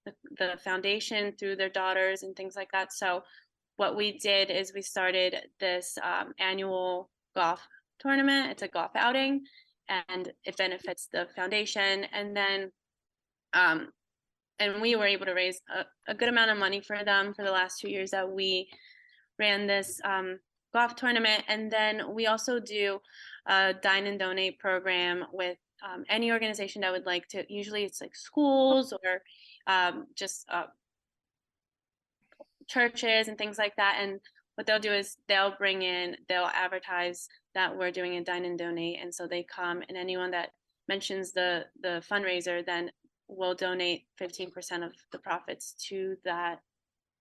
[0.05, 2.93] the, foundation through their daughters and things like that.
[2.93, 3.23] So
[3.77, 7.65] what we did is we started this um, annual golf
[7.99, 8.51] tournament.
[8.51, 9.45] It's a golf outing,
[9.89, 12.05] and it benefits the foundation.
[12.13, 12.71] And then,
[13.53, 13.89] um,
[14.59, 17.43] and we were able to raise a, a, good amount of money for them for
[17.43, 18.69] the last two years that we
[19.39, 20.39] ran this um,
[20.73, 21.43] golf tournament.
[21.47, 22.99] And then we also do
[23.47, 27.99] a dine and donate program with um, any organization that would like to usually it's
[27.99, 29.21] like schools or
[29.67, 30.65] um, just uh,
[32.67, 34.19] churches and things like that and
[34.55, 38.57] what they'll do is they'll bring in they'll advertise that we're doing a dine and
[38.57, 40.49] donate and so they come and anyone that
[40.87, 42.91] mentions the the fundraiser, then
[43.27, 46.59] we'll donate 15% of the profits to that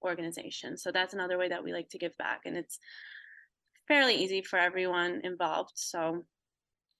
[0.04, 0.76] organization.
[0.76, 2.40] So that's another way that we like to give back.
[2.44, 2.78] And it's
[3.88, 5.72] fairly easy for everyone involved.
[5.76, 6.24] So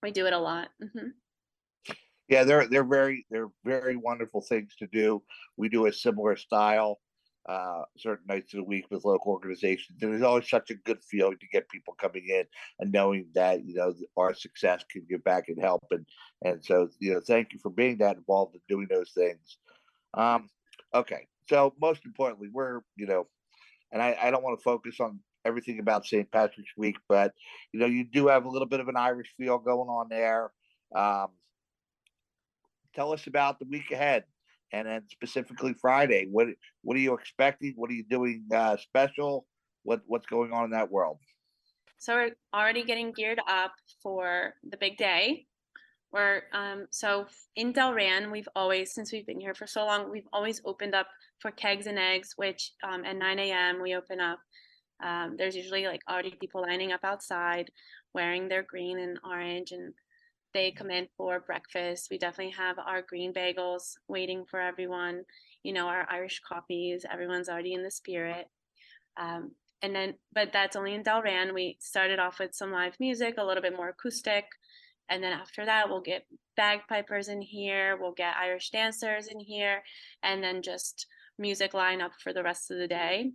[0.01, 0.69] we do it a lot.
[0.81, 1.09] Mm-hmm.
[2.33, 5.21] Yeah, they're they're very they're very wonderful things to do.
[5.55, 6.99] We do a similar style
[7.47, 9.99] uh, certain nights of the week with local organizations.
[10.01, 12.45] It's always such a good feeling to get people coming in
[12.79, 15.83] and knowing that you know our success can give back and help.
[15.91, 16.07] And
[16.43, 19.59] and so you know, thank you for being that involved in doing those things.
[20.15, 20.49] Um,
[20.95, 23.27] okay, so most importantly, we're you know,
[23.91, 26.31] and I, I don't want to focus on everything about St.
[26.31, 27.33] Patrick's Week, but
[27.73, 30.51] you know, you do have a little bit of an Irish feel going on there.
[30.95, 31.27] Um,
[32.93, 34.23] tell us about the week ahead
[34.71, 36.27] and then specifically Friday.
[36.29, 36.47] What
[36.81, 37.73] what are you expecting?
[37.75, 39.45] What are you doing uh, special?
[39.83, 41.19] What what's going on in that world?
[41.99, 45.45] So we're already getting geared up for the big day.
[46.11, 50.27] We're um, so in Delran, we've always since we've been here for so long, we've
[50.33, 51.07] always opened up
[51.39, 53.81] for kegs and eggs, which um, at 9 a.m.
[53.81, 54.39] we open up.
[55.03, 57.71] Um, there's usually like already people lining up outside,
[58.13, 59.93] wearing their green and orange and
[60.53, 62.07] they come in for breakfast.
[62.09, 65.23] We definitely have our green bagels waiting for everyone,
[65.63, 67.05] you know, our Irish coffees.
[67.11, 68.47] Everyone's already in the spirit.
[69.17, 71.53] Um, and then, but that's only in Delran.
[71.53, 74.45] We started off with some live music, a little bit more acoustic.
[75.09, 79.83] And then after that, we'll get bagpipers in here, we'll get Irish dancers in here,
[80.23, 83.31] and then just music lineup for the rest of the day.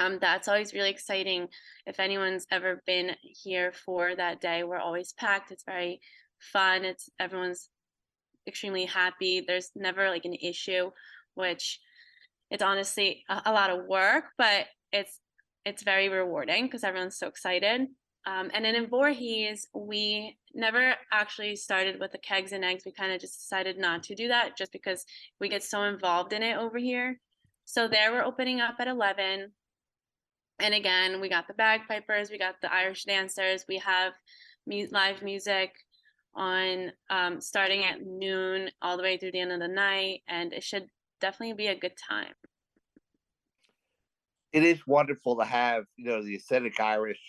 [0.00, 1.48] Um, that's always really exciting.
[1.86, 5.52] If anyone's ever been here for that day, we're always packed.
[5.52, 6.00] It's very
[6.52, 6.84] fun.
[6.84, 7.70] It's everyone's
[8.46, 9.44] extremely happy.
[9.46, 10.90] There's never like an issue,
[11.34, 11.80] which
[12.50, 15.20] it's honestly a, a lot of work, but it's
[15.64, 17.86] it's very rewarding because everyone's so excited.
[18.26, 22.84] Um, and then in Voorhees, we never actually started with the kegs and eggs.
[22.86, 25.04] We kind of just decided not to do that just because
[25.40, 27.20] we get so involved in it over here.
[27.66, 29.52] So there we're opening up at 11.
[30.60, 34.12] And again, we got the bagpipers, we got the Irish dancers, we have
[34.66, 35.72] mu- live music,
[36.36, 40.52] on um, starting at noon all the way through the end of the night, and
[40.52, 40.86] it should
[41.20, 42.34] definitely be a good time.
[44.52, 47.20] It is wonderful to have, you know, the authentic Irish,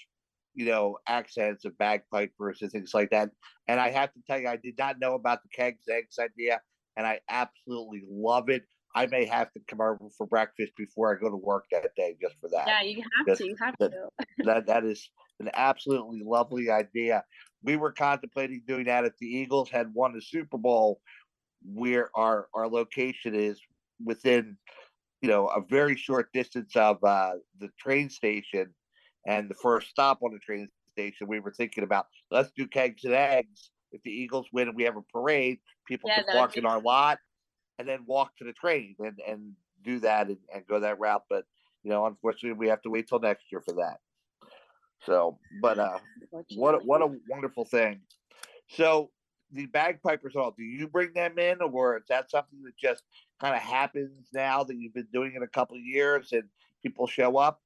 [0.54, 3.30] you know, accents of bagpipers and things like that.
[3.68, 6.62] And I have to tell you, I did not know about the kegs eggs idea,
[6.96, 8.64] and I absolutely love it.
[8.96, 12.16] I may have to come over for breakfast before I go to work that day
[12.22, 12.68] just for that.
[12.68, 13.46] Yeah, you have to.
[13.46, 14.26] You have that, to.
[14.46, 17.24] that that is an absolutely lovely idea
[17.66, 21.02] we were contemplating doing that if the Eagles had won the Super Bowl,
[21.64, 23.60] where our our location is
[24.04, 24.58] within,
[25.22, 28.74] you know, a very short distance of uh, the train station,
[29.26, 31.28] and the first stop on the train station.
[31.28, 33.72] We were thinking about let's do kegs and eggs.
[33.92, 36.82] If the Eagles win and we have a parade, people yeah, can park in our
[36.82, 37.20] lot
[37.80, 41.24] and then walk to the train and, and do that and, and go that route.
[41.30, 41.46] But
[41.84, 44.00] you know, unfortunately, we have to wait till next year for that.
[45.06, 46.00] So, but uh,
[46.56, 48.02] what a, what a wonderful thing.
[48.70, 49.12] So
[49.52, 53.04] the bagpipers, all do you bring them in, or is that something that just
[53.40, 56.44] kind of happens now that you've been doing it a couple of years and
[56.82, 57.62] people show up?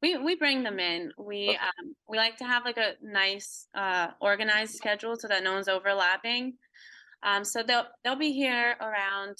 [0.00, 1.10] We we bring them in.
[1.18, 1.58] We okay.
[1.58, 5.68] um, we like to have like a nice uh, organized schedule so that no one's
[5.68, 6.54] overlapping.
[7.24, 9.36] Um, so they'll they'll be here around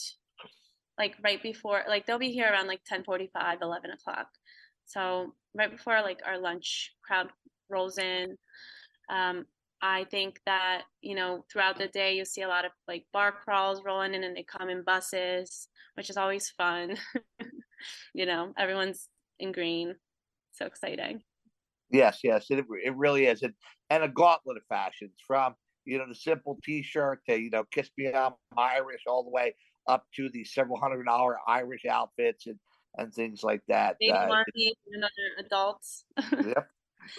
[0.99, 4.29] like right before like they'll be here around like 10 45 11 o'clock
[4.85, 7.29] so right before like our lunch crowd
[7.69, 8.37] rolls in,
[9.11, 9.47] um,
[9.83, 13.33] I think that you know throughout the day you see a lot of like bar
[13.33, 16.97] crawls rolling in, and they come in buses, which is always fun.
[18.15, 19.09] you know, everyone's
[19.41, 19.97] in green,
[20.53, 21.23] so exciting.
[21.91, 23.55] Yes, yes, it it really is, and
[23.91, 27.91] and a gauntlet of fashions from you know the simple T-shirt to you know kiss
[27.99, 29.55] me I'm Irish all the way
[29.89, 32.59] up to the several hundred dollar Irish outfits and
[32.97, 33.97] and things like that.
[33.99, 36.05] Baby uh, Margie and other adults.
[36.33, 36.69] yep.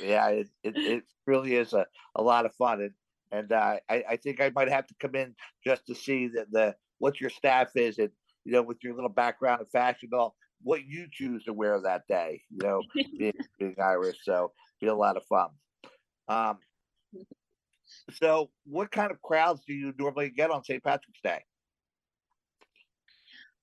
[0.02, 2.82] Yeah, it, it, it really is a, a lot of fun.
[2.82, 2.92] And
[3.32, 6.52] and uh, I, I think I might have to come in just to see that
[6.52, 8.12] the what your staff is and
[8.46, 11.80] you know with your little background in fashion and all what you choose to wear
[11.82, 12.42] that day.
[12.50, 12.82] You know,
[13.18, 15.50] being, being Irish, so be a lot of fun.
[16.28, 16.58] Um,
[18.14, 20.84] so, what kind of crowds do you normally get on St.
[20.84, 21.44] Patrick's Day?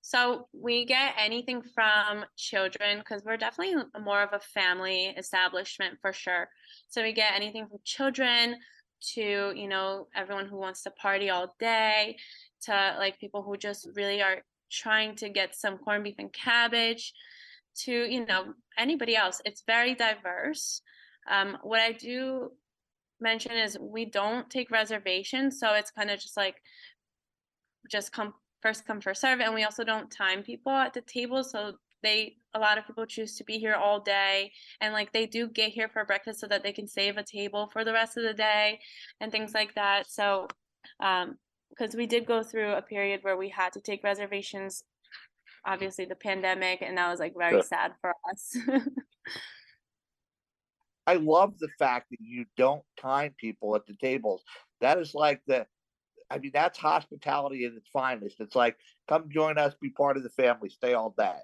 [0.01, 6.11] So we get anything from children because we're definitely more of a family establishment for
[6.11, 6.49] sure.
[6.89, 8.57] So we get anything from children
[9.13, 12.17] to, you know, everyone who wants to party all day
[12.63, 17.13] to like people who just really are trying to get some corned beef and cabbage
[17.75, 19.41] to, you know, anybody else.
[19.45, 20.81] It's very diverse.
[21.29, 22.51] Um, what I do
[23.19, 26.55] mention is we don't take reservations, so it's kind of just like
[27.89, 31.43] just come first come first serve, and we also don't time people at the table,
[31.43, 35.25] so they a lot of people choose to be here all day and like they
[35.25, 38.17] do get here for breakfast so that they can save a table for the rest
[38.17, 38.79] of the day
[39.19, 40.47] and things like that so
[40.99, 41.37] um
[41.69, 44.83] because we did go through a period where we had to take reservations
[45.65, 47.61] obviously the pandemic and that was like very Sure.
[47.61, 48.57] sad for us
[51.07, 54.43] I love the fact that you don't time people at the tables.
[54.81, 55.65] That is like the,
[56.31, 58.39] I mean, that's hospitality at its finest.
[58.39, 58.77] It's like,
[59.09, 61.39] come join us, be part of the family, stay all day.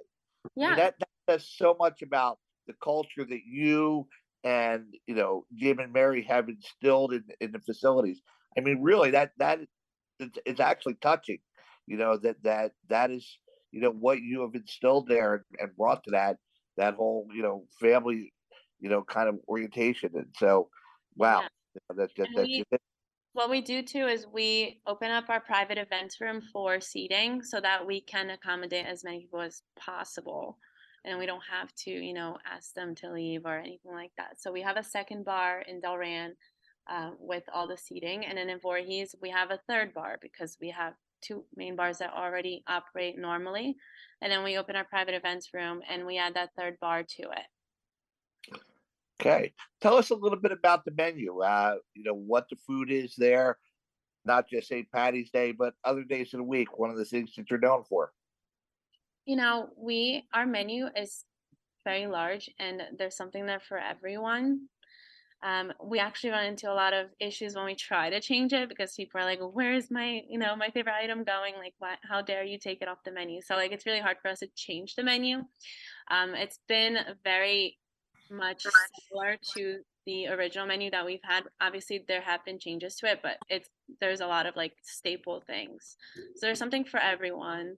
[0.56, 4.08] Yeah that, that says so much about the culture that you
[4.44, 8.22] and you know Jim and Mary have instilled in, in the facilities.
[8.58, 9.60] I mean, really, that that
[10.20, 11.40] it's, it's actually touching.
[11.86, 13.40] You know that that that is
[13.72, 16.38] you know what you have instilled there and, brought to that
[16.78, 18.34] that whole you know family
[18.80, 20.12] you know kind of orientation.
[20.16, 20.70] And so,
[21.16, 21.48] wow, Yeah.
[21.74, 22.64] you know, that, that, that's we-.
[23.34, 27.60] What we do too is we open up our private events room for seating so
[27.62, 30.58] that we can accommodate as many people as possible.
[31.06, 34.42] And we don't have to, you know, ask them to leave or anything like that.
[34.42, 36.32] So we have a second bar in Delran
[36.90, 38.26] uh, with all the seating.
[38.26, 42.00] And then in Voorhees, we have a third bar because we have two main bars
[42.00, 43.76] that already operate normally.
[44.22, 47.24] And then we open our private events room and we add that third bar to
[47.24, 48.60] it.
[49.20, 49.54] Okay.
[49.82, 51.42] Tell us a little bit about the menu.
[51.42, 53.58] Uh, you know, what the food is there,
[54.26, 54.90] not just St.
[54.92, 56.78] Patty's Day, but other days of the week.
[56.78, 58.12] One of the things that you're known for.
[59.26, 61.26] you know we our menu is
[61.84, 64.68] very large and there's something there for everyone
[65.44, 68.70] um, we actually run into a lot of issues when we try to change it
[68.70, 72.00] because people are like where is my you know my favorite item going like what
[72.10, 74.40] how dare you take it off the menu so like it's really hard for us
[74.40, 75.44] to change the menu
[76.10, 77.78] um, it's been very
[78.32, 78.66] much
[79.10, 83.20] similar to the original menu that we've had obviously there have been changes to it
[83.22, 85.98] but it's there's a lot of like staple things
[86.36, 87.76] so there's something for everyone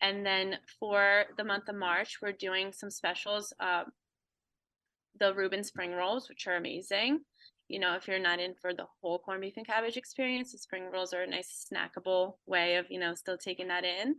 [0.00, 3.52] and then for the month of March, we're doing some specials.
[3.58, 3.84] Uh,
[5.18, 7.20] the Reuben spring rolls, which are amazing.
[7.66, 10.58] You know, if you're not in for the whole corned beef and cabbage experience, the
[10.58, 14.14] spring rolls are a nice snackable way of, you know, still taking that in.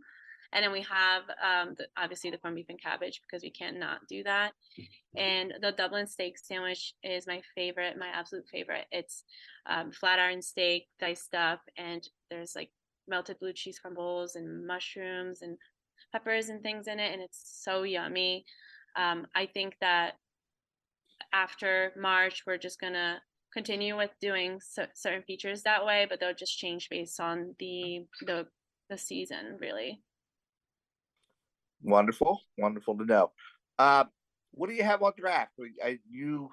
[0.52, 3.78] And then we have um, the, obviously the corned beef and cabbage because we can't
[3.78, 4.52] not do that.
[5.16, 8.86] And the Dublin steak sandwich is my favorite, my absolute favorite.
[8.90, 9.24] It's
[9.66, 12.70] um, flat iron steak diced up, and there's like
[13.08, 15.56] melted blue cheese crumbles and mushrooms and
[16.12, 18.44] peppers and things in it, and it's so yummy.
[18.96, 20.14] Um, I think that
[21.32, 23.20] after March, we're just gonna
[23.52, 28.06] continue with doing cer- certain features that way, but they'll just change based on the
[28.26, 28.46] the
[28.88, 30.00] the season, really.
[31.82, 33.32] Wonderful, wonderful to know.
[33.78, 34.04] Uh,
[34.52, 35.52] what do you have on draft?
[35.82, 36.50] I, you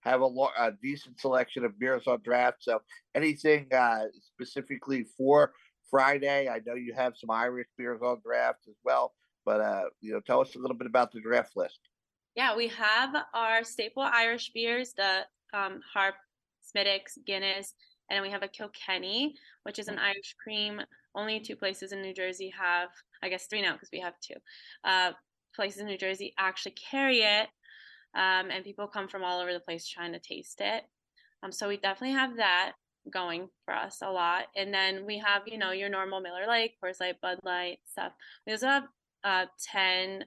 [0.00, 2.58] have a, lo- a decent selection of beers on draft.
[2.62, 2.80] So,
[3.14, 5.52] anything uh, specifically for
[5.90, 6.48] Friday?
[6.48, 10.20] I know you have some Irish beers on draft as well, but uh, you know,
[10.20, 11.78] tell us a little bit about the draft list.
[12.34, 15.20] Yeah, we have our staple Irish beers, the
[15.54, 16.16] um, Harp,
[16.60, 17.72] Smithwick's, Guinness,
[18.10, 20.80] and we have a Kilkenny, which is an Irish cream.
[21.14, 22.90] Only two places in New Jersey have,
[23.22, 24.34] I guess three now because we have two
[24.84, 25.12] uh,
[25.54, 27.48] places in New Jersey actually carry it,
[28.14, 30.84] um, and people come from all over the place trying to taste it.
[31.42, 32.72] Um, so we definitely have that
[33.10, 34.46] going for us a lot.
[34.56, 38.12] And then we have, you know, your normal Miller Lite, Coors Light, Bud Light stuff.
[38.46, 38.84] We also have
[39.24, 40.24] uh, 10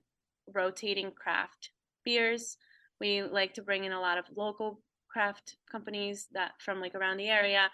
[0.54, 1.72] rotating craft
[2.06, 2.58] beers.
[3.00, 7.18] We like to bring in a lot of local craft companies that from like around
[7.18, 7.70] the area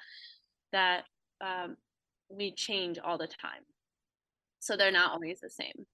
[0.72, 1.04] that
[1.42, 1.78] um,
[2.30, 3.64] we change all the time.
[4.66, 5.86] So they're not always the same.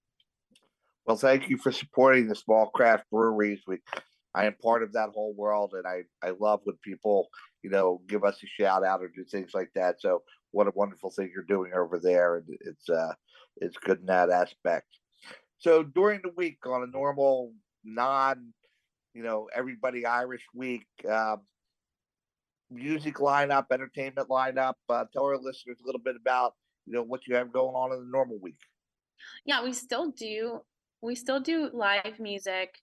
[1.06, 3.60] Well, thank you for supporting the small craft breweries.
[3.68, 3.80] We,
[4.34, 7.28] I am part of that whole world, and I I love when people
[7.64, 10.00] you know give us a shout out or do things like that.
[10.00, 13.12] So what a wonderful thing you're doing over there, and it's uh
[13.58, 14.88] it's good in that aspect.
[15.58, 17.52] So during the week on a normal
[17.84, 18.54] non,
[19.14, 21.42] you know, everybody Irish week, um,
[22.70, 24.76] music lineup, entertainment lineup.
[24.88, 26.54] Uh, tell our listeners a little bit about
[26.86, 28.60] you know what you have going on in the normal week.
[29.46, 30.62] Yeah, we still do.
[31.02, 32.80] We still do live music.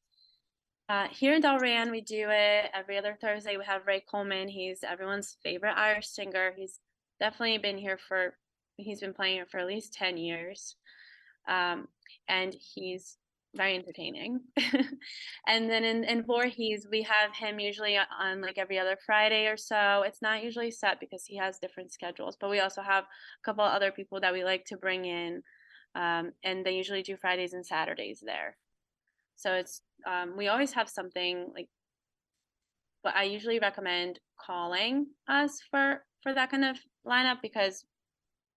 [0.89, 3.57] Uh, here in Delran, we do it every other Thursday.
[3.57, 4.49] We have Ray Coleman.
[4.49, 6.55] He's everyone's favorite Irish singer.
[6.57, 6.81] He's
[7.21, 8.35] definitely been here for.
[8.77, 10.77] He's been playing it for at least ten years,
[11.49, 11.89] um,
[12.29, 13.19] and he's
[13.55, 14.41] very entertaining.
[15.47, 19.57] and then in in Voorhees, we have him usually on like every other Friday or
[19.57, 20.03] so.
[20.07, 23.65] It's not usually set because he has different schedules, but we also have a couple
[23.65, 25.43] other people that we like to bring in
[25.95, 28.57] um, and they usually do Fridays and Saturdays there.
[29.37, 31.69] So it's um, we always have something like
[33.03, 36.77] but I usually recommend calling us for for that kind of
[37.07, 37.85] lineup because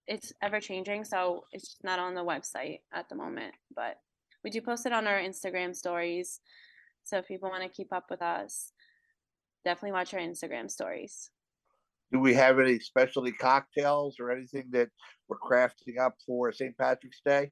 [0.07, 1.05] it's ever changing.
[1.05, 3.97] So it's not on the website at the moment, but
[4.43, 6.39] we do post it on our Instagram stories.
[7.03, 8.71] So if people want to keep up with us,
[9.65, 11.29] definitely watch our Instagram stories.
[12.11, 14.89] Do we have any specialty cocktails or anything that
[15.29, 16.77] we're crafting up for St.
[16.77, 17.51] Patrick's Day?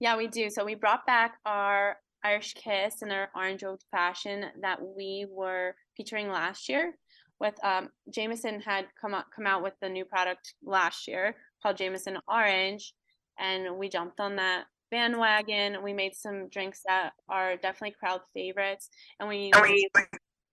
[0.00, 0.50] Yeah, we do.
[0.50, 5.74] So we brought back our Irish Kiss and our Orange Old Fashioned that we were
[5.96, 6.94] featuring last year.
[7.38, 11.76] With um, Jameson had come out come out with the new product last year called
[11.76, 12.94] Jameson Orange,
[13.38, 15.82] and we jumped on that bandwagon.
[15.82, 18.88] We made some drinks that are definitely crowd favorites,
[19.20, 19.50] and we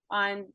[0.10, 0.46] on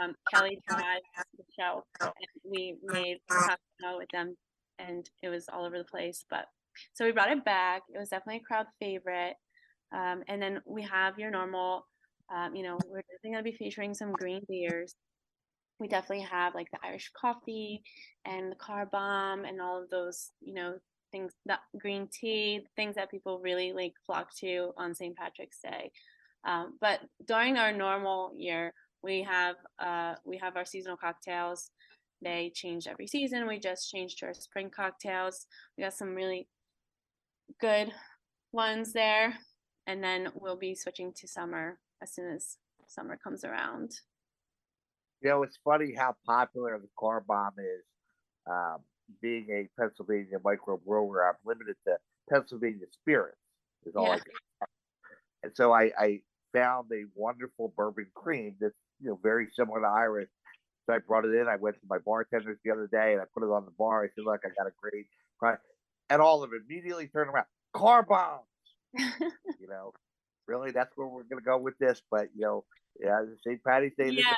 [0.00, 1.00] um, Kelly had
[1.36, 2.12] the show, and
[2.44, 4.36] we made a with them,
[4.78, 6.24] and it was all over the place.
[6.28, 6.46] But
[6.92, 7.82] so we brought it back.
[7.94, 9.34] It was definitely a crowd favorite.
[9.94, 11.86] Um, and then we have your normal,
[12.34, 14.94] um, you know, we're definitely going to be featuring some green beers.
[15.78, 17.82] We definitely have like the Irish coffee
[18.24, 20.74] and the car bomb and all of those, you know,
[21.14, 25.14] things that green tea, things that people really like flock to on St.
[25.16, 25.92] Patrick's Day.
[26.44, 31.70] Um, but during our normal year, we have uh, we have our seasonal cocktails.
[32.20, 33.46] They change every season.
[33.46, 35.46] We just changed to our spring cocktails.
[35.78, 36.48] We got some really
[37.60, 37.92] good
[38.52, 39.34] ones there
[39.86, 42.56] and then we'll be switching to summer as soon as
[42.88, 43.92] summer comes around.
[45.20, 47.84] You know, it's funny how popular the car bomb is.
[48.50, 48.78] Um,
[49.20, 51.96] being a Pennsylvania micro brewer, I'm limited to
[52.30, 53.38] Pennsylvania spirits.
[53.86, 54.12] Is all yeah.
[54.12, 54.68] I can.
[55.42, 56.20] And so I, I
[56.54, 60.28] found a wonderful bourbon cream that's you know very similar to Irish.
[60.86, 61.48] So I brought it in.
[61.48, 64.04] I went to my bartenders the other day and I put it on the bar.
[64.04, 65.06] I said, "Look, I got a great
[65.38, 65.58] price,"
[66.08, 67.46] and all of them immediately turned around.
[67.74, 68.40] Car bomb
[69.60, 69.92] you know,
[70.46, 72.00] really, that's where we're going to go with this.
[72.10, 72.64] But you know,
[73.00, 73.62] yeah, St.
[73.64, 74.10] Patty's Day.
[74.10, 74.34] Yeah.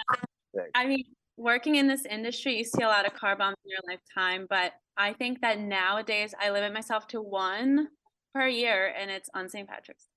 [0.74, 1.04] I mean,
[1.36, 4.72] working in this industry, you see a lot of car bombs in your lifetime, but
[4.96, 7.88] I think that nowadays I limit myself to one
[8.34, 9.68] per year, and it's on St.
[9.68, 10.08] Patrick's.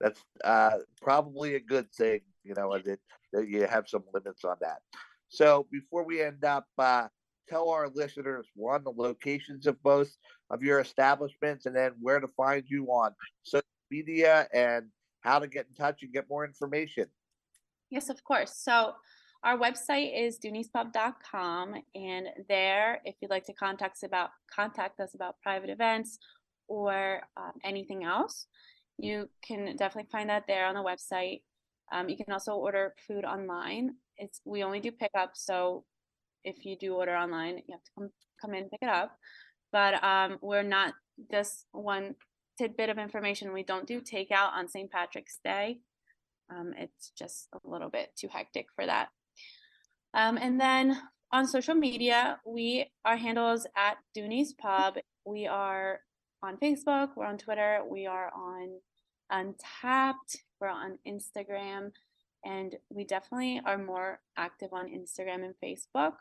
[0.00, 2.98] That's uh, probably a good thing, you know, that,
[3.32, 4.78] that you have some limits on that.
[5.28, 7.08] So before we end up, uh,
[7.48, 10.10] tell our listeners one the locations of both
[10.50, 14.86] of your establishments and then where to find you on social media and
[15.20, 17.06] how to get in touch and get more information
[17.90, 18.92] yes of course so
[19.44, 25.14] our website is dooneyspub.com and there if you'd like to contact us about contact us
[25.14, 26.18] about private events
[26.68, 28.46] or um, anything else
[28.98, 31.42] you can definitely find that there on the website
[31.92, 35.84] um, you can also order food online it's we only do pickup so
[36.44, 39.16] if you do order online, you have to come come in pick it up.
[39.72, 40.94] But um, we're not
[41.32, 42.14] just one
[42.58, 43.52] tidbit of information.
[43.52, 44.90] We don't do takeout on St.
[44.90, 45.80] Patrick's Day.
[46.50, 49.08] Um, it's just a little bit too hectic for that.
[50.14, 51.00] Um, and then
[51.32, 54.94] on social media, we our handle is at Dooney's Pub.
[55.26, 56.00] We are
[56.42, 57.10] on Facebook.
[57.16, 57.80] We're on Twitter.
[57.88, 58.78] We are on
[59.32, 61.90] Untappd, We're on Instagram,
[62.44, 66.12] and we definitely are more active on Instagram and Facebook.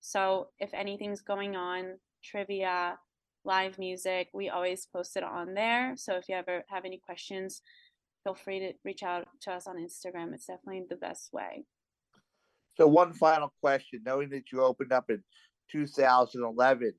[0.00, 2.98] So if anything's going on, trivia,
[3.44, 5.94] live music, we always post it on there.
[5.96, 7.60] So if you ever have any questions,
[8.22, 10.32] feel free to reach out to us on Instagram.
[10.32, 11.64] It's definitely the best way.
[12.76, 15.22] So one final question, knowing that you opened up in
[15.70, 16.92] 2011,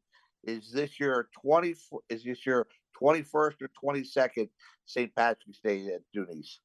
[0.45, 1.75] is this your 20
[2.09, 2.67] is this your
[3.01, 4.49] 21st or 22nd
[4.85, 5.13] St.
[5.15, 6.59] Patrick's Day at Dooney's?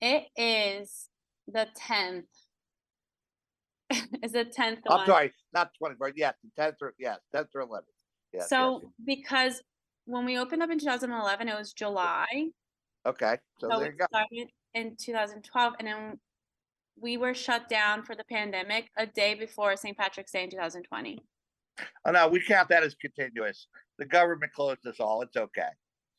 [0.00, 1.08] It is
[1.46, 2.24] the 10th
[4.22, 4.80] is the tenth.
[4.88, 6.14] I'm sorry, not twenty first.
[6.16, 7.86] Yes, the tenth or yes, tenth or eleventh.
[8.32, 8.92] Yes, so yes.
[9.04, 9.62] because
[10.04, 12.26] when we opened up in 2011, it was July.
[13.06, 14.06] Okay, so, so there you go.
[14.10, 16.20] Started in 2012, and then
[17.00, 19.96] we were shut down for the pandemic a day before St.
[19.96, 21.18] Patrick's Day in 2020.
[22.04, 23.66] Oh no, we count that as continuous.
[23.98, 25.22] The government closed us all.
[25.22, 25.68] It's okay.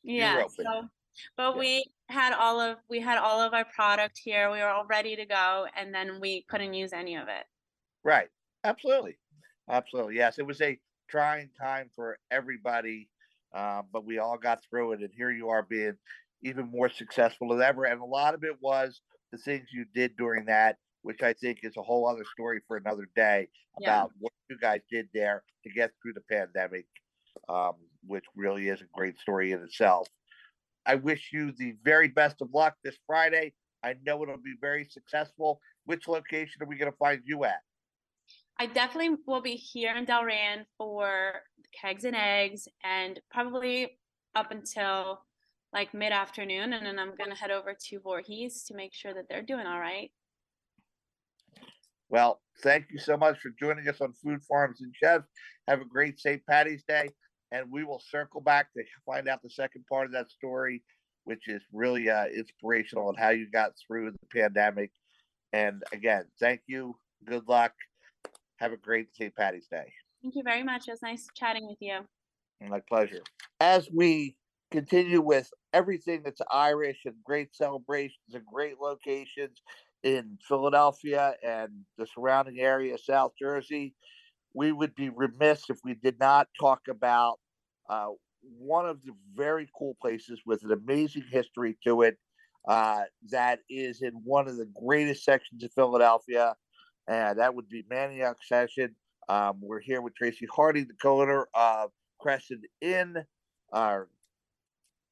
[0.02, 0.42] Yeah.
[0.48, 0.88] So,
[1.36, 1.58] but yeah.
[1.58, 4.50] we had all of we had all of our product here.
[4.50, 7.44] We were all ready to go, and then we couldn't use any of it.
[8.04, 8.28] Right.
[8.64, 9.16] Absolutely.
[9.70, 10.16] Absolutely.
[10.16, 10.38] Yes.
[10.38, 10.78] It was a
[11.08, 13.08] trying time for everybody,
[13.54, 15.00] uh, but we all got through it.
[15.00, 15.94] And here you are being
[16.42, 17.84] even more successful than ever.
[17.84, 19.00] And a lot of it was
[19.32, 22.76] the things you did during that, which I think is a whole other story for
[22.76, 24.18] another day about yeah.
[24.20, 26.86] what you guys did there to get through the pandemic,
[27.48, 27.72] um,
[28.06, 30.06] which really is a great story in itself.
[30.84, 33.54] I wish you the very best of luck this Friday.
[33.82, 35.60] I know it'll be very successful.
[35.86, 37.60] Which location are we going to find you at?
[38.58, 41.32] I definitely will be here in Delran for
[41.80, 43.98] kegs and eggs and probably
[44.34, 45.20] up until
[45.72, 46.72] like mid afternoon.
[46.72, 49.66] And then I'm going to head over to Voorhees to make sure that they're doing
[49.66, 50.10] all right.
[52.08, 55.26] Well, thank you so much for joining us on Food Farms and Chefs.
[55.66, 56.44] Have a great St.
[56.46, 57.08] Patty's Day,
[57.52, 60.82] and we will circle back to find out the second part of that story,
[61.24, 64.90] which is really uh, inspirational in how you got through the pandemic.
[65.54, 66.96] And again, thank you.
[67.24, 67.72] Good luck.
[68.56, 69.34] Have a great St.
[69.34, 69.90] Patty's Day.
[70.22, 70.88] Thank you very much.
[70.88, 72.00] It was nice chatting with you.
[72.60, 73.22] My pleasure.
[73.58, 74.36] As we
[74.72, 79.62] continue with everything that's Irish and great celebrations and great locations
[80.02, 81.68] in Philadelphia and
[81.98, 83.94] the surrounding area, South Jersey,
[84.54, 87.38] we would be remiss if we did not talk about
[87.88, 88.08] uh,
[88.58, 92.18] one of the very cool places with an amazing history to it
[92.66, 96.54] uh, that is in one of the greatest sections of Philadelphia,
[97.08, 98.94] and that would be Manayunk Session.
[99.28, 103.24] Um, we're here with Tracy Hardy, the co-owner of Cresson Inn.
[103.72, 104.00] Uh,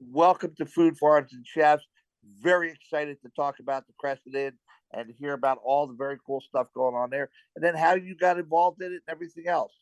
[0.00, 1.84] welcome to Food Farms and Chefs.
[2.40, 4.52] Very excited to talk about the Cresson Inn
[4.92, 8.16] and hear about all the very cool stuff going on there, and then how you
[8.16, 9.72] got involved in it and everything else.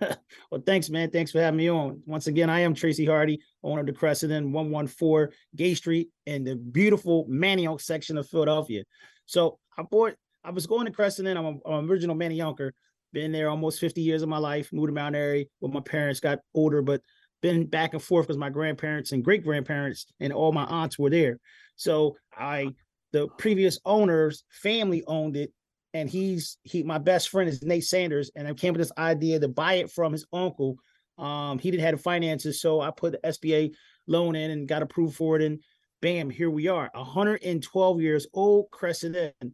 [0.00, 1.10] well, thanks, man.
[1.10, 2.00] Thanks for having me on.
[2.06, 6.44] Once again, I am Tracy Hardy, owner of the Cresson Inn, 114 Gay Street in
[6.44, 8.84] the beautiful Manayunk section of Philadelphia.
[9.26, 11.36] So I bought, I was going to Cresson Inn.
[11.36, 12.70] I'm, a, I'm an original Manayunker.
[13.12, 14.72] Been there almost 50 years of my life.
[14.72, 17.02] Moved to Mount Airy when my parents got older, but
[17.44, 21.10] been back and forth because my grandparents and great grandparents and all my aunts were
[21.10, 21.38] there.
[21.76, 22.70] So I,
[23.12, 25.52] the previous owner's family owned it
[25.92, 29.38] and he's he my best friend is Nate Sanders, and I came with this idea
[29.38, 30.76] to buy it from his uncle.
[31.18, 33.72] Um, he didn't have the finances, so I put the SBA
[34.06, 35.60] loan in and got approved for it, and
[36.00, 39.52] bam, here we are, 112 years old, Cresson Inn.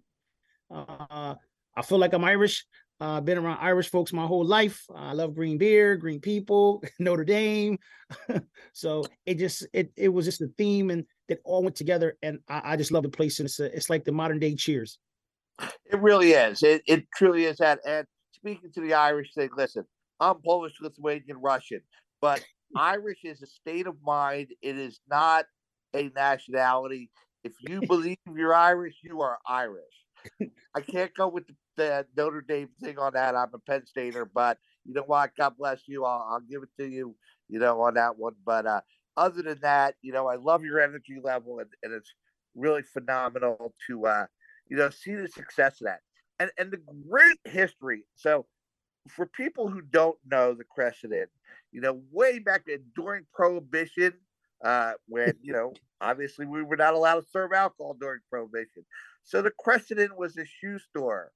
[0.71, 1.35] Uh,
[1.77, 2.65] I feel like I'm Irish.
[3.01, 4.85] I've uh, been around Irish folks my whole life.
[4.95, 7.79] I love green beer, green people, Notre Dame.
[8.75, 12.41] so it just it it was just a theme and that all went together, and
[12.47, 13.39] I, I just love the place.
[13.39, 14.99] And it's a, it's like the modern day Cheers.
[15.61, 16.63] It really is.
[16.63, 17.81] It, it truly is that.
[17.87, 19.85] And speaking to the Irish thing, listen,
[20.19, 21.81] I'm Polish, Lithuanian, Russian,
[22.21, 22.45] but
[22.77, 24.49] Irish is a state of mind.
[24.61, 25.47] It is not
[25.95, 27.11] a nationality.
[27.45, 29.85] If you believe you're Irish, you are Irish.
[30.75, 33.37] I can't go with the, the, Notre Dame thing on that.
[33.37, 35.31] I'm a Penn Stater, but you know what?
[35.37, 36.05] God bless you.
[36.05, 37.15] I'll, I'll give it to you,
[37.49, 38.35] you know, on that one.
[38.45, 38.81] But uh,
[39.17, 42.15] other than that, you know, I love your energy level, and, and it's
[42.55, 44.27] really phenomenal to uh,
[44.71, 46.01] you know, see the success of that.
[46.39, 48.05] And and the great history.
[48.15, 48.47] So
[49.09, 51.27] for people who don't know the Cresson Inn,
[51.73, 54.15] you know, way back in, during Prohibition,
[54.65, 58.85] uh, when, you know, obviously we were not allowed to serve alcohol during Prohibition.
[59.25, 61.33] So the Cresson Inn was a shoe store.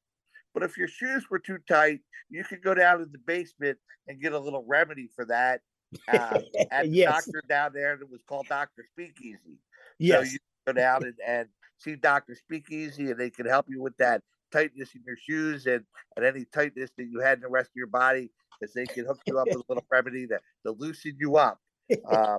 [0.55, 2.01] But if your shoes were too tight,
[2.31, 3.77] you could go down to the basement
[4.07, 5.61] and get a little remedy for that
[6.09, 6.41] uh,
[6.71, 8.85] at the doctor down there that was called Dr.
[8.93, 9.59] Speakeasy.
[9.99, 10.27] Yes.
[10.27, 11.49] So you go down and, and
[11.79, 12.35] see Dr.
[12.35, 15.85] Speakeasy and they can help you with that tightness in your shoes and,
[16.17, 18.31] and any tightness that you had in the rest of your body
[18.61, 21.59] because they can hook you up with a little remedy that to loosen you up.
[22.11, 22.39] Um,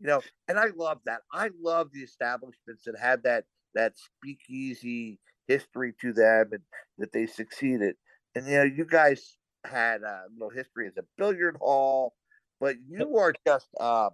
[0.00, 1.20] you know, and I love that.
[1.32, 3.44] I love the establishments that have that
[3.74, 5.18] that speakeasy
[5.48, 6.62] history to them and
[6.98, 7.96] that they succeeded.
[8.34, 12.14] And you know, you guys had a little history as a billiard hall,
[12.60, 14.10] but you are just uh,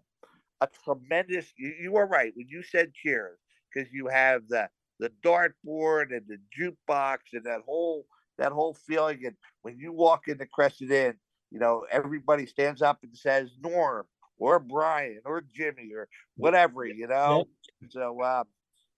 [0.61, 1.47] a tremendous.
[1.57, 3.39] You, you are right when you said cheers
[3.73, 4.69] because you have the
[4.99, 8.07] the dartboard and the jukebox and that whole
[8.39, 9.21] that whole feeling.
[9.25, 11.15] And when you walk into Cresson Inn,
[11.51, 14.07] you know everybody stands up and says Norm
[14.39, 16.85] or Brian or Jimmy or whatever.
[16.85, 17.47] You know,
[17.91, 18.45] so um,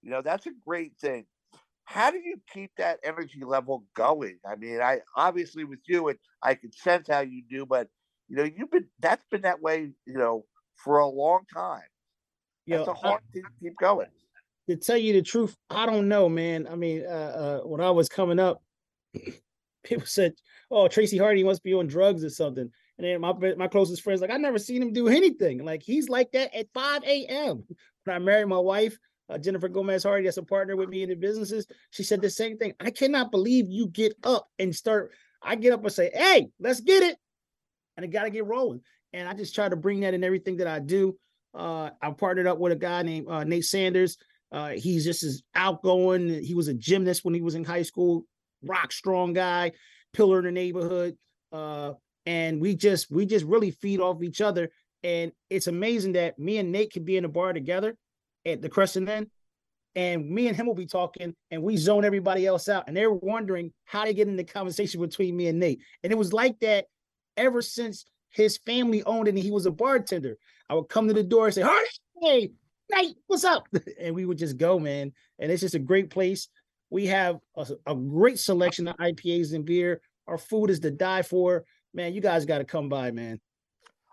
[0.03, 1.27] you know that's a great thing.
[1.91, 4.39] How do you keep that energy level going?
[4.49, 7.89] I mean, I obviously with you, and I can sense how you do, but
[8.29, 10.45] you know, you've been that's been that way, you know,
[10.77, 11.83] for a long time.
[12.69, 14.07] That's a hard I, thing to keep going
[14.69, 16.69] to tell you the truth, I don't know, man.
[16.71, 18.63] I mean, uh, uh, when I was coming up,
[19.85, 20.35] people said,
[20.71, 24.21] "Oh, Tracy Hardy must be on drugs or something." And then my my closest friends
[24.21, 25.65] like, I never seen him do anything.
[25.65, 27.65] Like he's like that at 5 a.m.
[28.05, 28.97] When I married my wife,
[29.31, 32.31] uh, Jennifer Gomez Hardy, that's a partner with me in the businesses, she said the
[32.31, 32.75] same thing.
[32.81, 35.13] I cannot believe you get up and start.
[35.43, 37.17] I get up and say, "Hey, let's get it,"
[37.97, 38.81] and I got to get rolling.
[39.13, 41.17] And I just try to bring that in everything that I do.
[41.55, 44.19] Uh, I partnered up with a guy named uh, Nate Sanders.
[44.53, 46.43] Uh, he's just as outgoing.
[46.43, 48.25] He was a gymnast when he was in high school,
[48.63, 49.73] rock strong guy,
[50.13, 51.17] pillar in the neighborhood.
[51.53, 51.93] Uh,
[52.27, 54.71] and we just we just really feed off each other.
[55.03, 57.97] And it's amazing that me and Nate can be in a bar together
[58.47, 59.31] at the Cresson Inn,
[59.95, 62.85] and me and him will be talking, and we zone everybody else out.
[62.87, 65.81] And they're wondering how they get in the conversation between me and Nate.
[66.03, 66.87] And it was like that
[67.37, 70.37] ever since his family owned it and he was a bartender.
[70.69, 71.65] I would come to the door and say,
[72.23, 72.53] hey,
[72.93, 73.67] Nate, what's up?
[74.01, 75.13] And we would just go, man.
[75.39, 76.49] And it's just a great place.
[76.91, 80.01] We have a, a great selection of IPAs and beer.
[80.27, 81.65] Our food is to die for.
[81.93, 83.41] Man, you guys got to come by, man.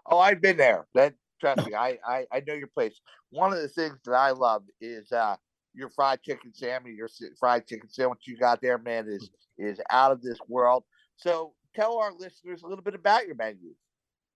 [0.05, 0.88] Oh, I've been there.
[0.95, 2.99] That trust me, I, I I know your place.
[3.29, 5.35] One of the things that I love is uh
[5.73, 7.09] your fried chicken Sammy, your
[7.39, 10.83] fried chicken sandwich you got there, man, is is out of this world.
[11.15, 13.73] So tell our listeners a little bit about your menu.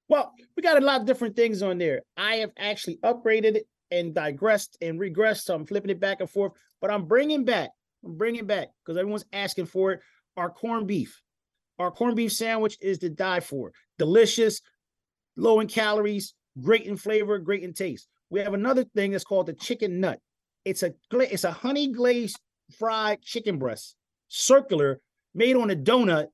[0.08, 2.02] Well, we got a lot of different things on there.
[2.18, 6.30] I have actually upgraded it and digressed and regressed, so I'm flipping it back and
[6.30, 6.54] forth.
[6.82, 7.70] But I'm bringing back,
[8.06, 10.00] I'm bringing back because everyone's asking for it.
[10.38, 11.22] Our corned beef,
[11.80, 13.72] our corned beef sandwich is to die for.
[13.98, 14.62] Delicious,
[15.36, 18.08] low in calories, great in flavor, great in taste.
[18.30, 20.20] We have another thing that's called the chicken nut.
[20.66, 22.40] It's a it's a honey glazed
[22.78, 23.96] fried chicken breast,
[24.28, 25.02] circular,
[25.34, 26.28] made on a donut,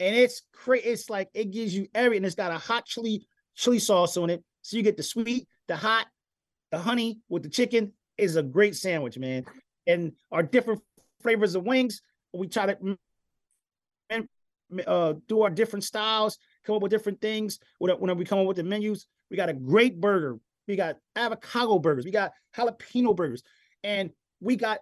[0.00, 0.88] and it's crazy.
[0.88, 2.24] It's like it gives you everything.
[2.24, 5.76] It's got a hot chili chili sauce on it, so you get the sweet, the
[5.76, 6.06] hot,
[6.70, 7.92] the honey with the chicken.
[8.18, 9.44] Is a great sandwich, man.
[9.86, 10.80] And our different
[11.20, 12.00] flavors of wings,
[12.32, 12.96] we try to
[14.86, 17.58] uh, do our different styles, come up with different things.
[17.78, 20.38] When we come up with the menus, we got a great burger.
[20.66, 22.04] We got avocado burgers.
[22.04, 23.42] We got jalapeno burgers
[23.84, 24.10] and
[24.40, 24.80] we got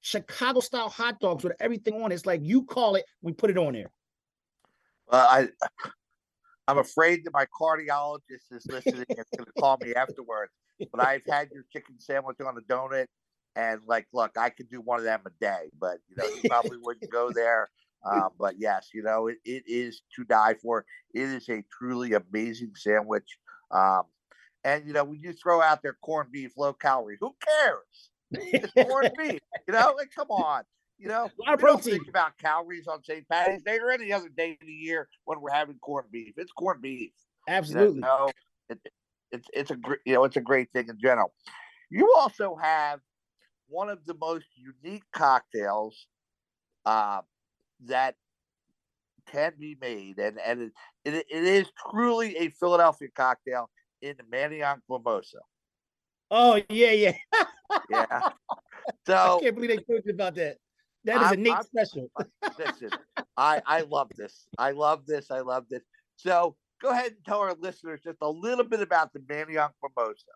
[0.00, 2.16] Chicago style hot dogs with everything on it.
[2.16, 3.90] It's like you call it, we put it on there.
[5.10, 5.48] Well, I
[6.68, 10.52] I'm afraid that my cardiologist is listening and to call me afterwards.
[10.90, 13.06] But I've had your chicken sandwich on a donut,
[13.56, 16.48] and like, look, I could do one of them a day, but you know, you
[16.48, 17.68] probably wouldn't go there.
[18.04, 20.84] Um, but yes, you know, it, it is to die for.
[21.14, 23.38] It is a truly amazing sandwich.
[23.72, 24.02] Um,
[24.64, 28.10] and you know, when you throw out their corned beef, low calorie, who cares?
[28.30, 29.40] It's corned beef.
[29.66, 30.62] You know, like come on.
[30.98, 31.94] You know, a lot of protein.
[31.94, 33.28] think about calories on St.
[33.28, 36.34] Patty's Day or any other day of the year when we're having corned beef.
[36.36, 37.10] It's corned beef.
[37.48, 37.96] Absolutely.
[37.96, 38.30] You know,
[38.68, 38.78] it,
[39.32, 41.32] it's it's a great you know it's a great thing in general.
[41.90, 43.00] You also have
[43.68, 46.06] one of the most unique cocktails
[46.86, 47.22] uh,
[47.86, 48.14] that
[49.30, 50.72] can be made, and and it,
[51.04, 53.70] it, it is truly a Philadelphia cocktail
[54.00, 55.38] in the Manayunk Mimosa.
[56.30, 57.16] Oh yeah, yeah,
[57.90, 58.20] yeah.
[59.06, 60.56] So I can't believe they told you about that.
[61.04, 62.10] That is I'm, a neat I'm, special.
[62.18, 62.24] Uh,
[62.58, 62.90] listen,
[63.36, 64.46] I I love this.
[64.58, 65.30] I love this.
[65.30, 65.82] I love this.
[66.16, 70.32] So go ahead and tell our listeners just a little bit about the Manayunk Mimosa.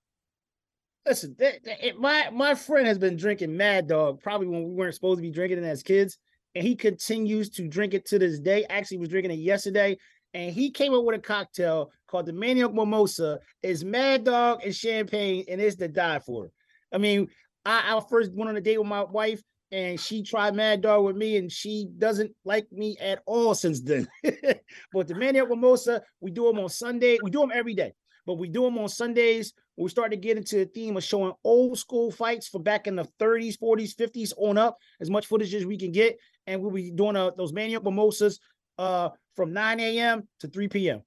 [1.06, 4.94] Listen, that, that, my my friend has been drinking Mad Dog probably when we weren't
[4.94, 6.18] supposed to be drinking it as kids,
[6.56, 8.64] and he continues to drink it to this day.
[8.70, 9.98] Actually, was drinking it yesterday,
[10.32, 13.40] and he came up with a cocktail called the Manayunk Mimosa.
[13.62, 16.50] It's Mad Dog and champagne, and it's to die for.
[16.94, 17.28] I mean,
[17.66, 21.04] I, I first went on a date with my wife, and she tried Mad Dog
[21.04, 24.08] with me, and she doesn't like me at all since then.
[24.24, 27.18] but the Manayunk Mimosa, we do them on Sunday.
[27.22, 27.92] We do them every day,
[28.24, 29.52] but we do them on Sundays.
[29.76, 32.96] We start to get into the theme of showing old school fights from back in
[32.96, 36.16] the 30s, 40s, 50s on up, as much footage as we can get.
[36.46, 38.40] And we'll be doing uh, those Manayunk Mimosas
[38.78, 40.28] uh, from 9 a.m.
[40.40, 41.02] to 3 p.m.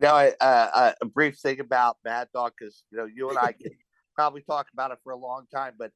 [0.00, 3.52] Now, I, uh, a brief thing about Mad Dog, because you know you and I
[3.52, 3.70] can
[4.14, 5.90] probably talk about it for a long time, but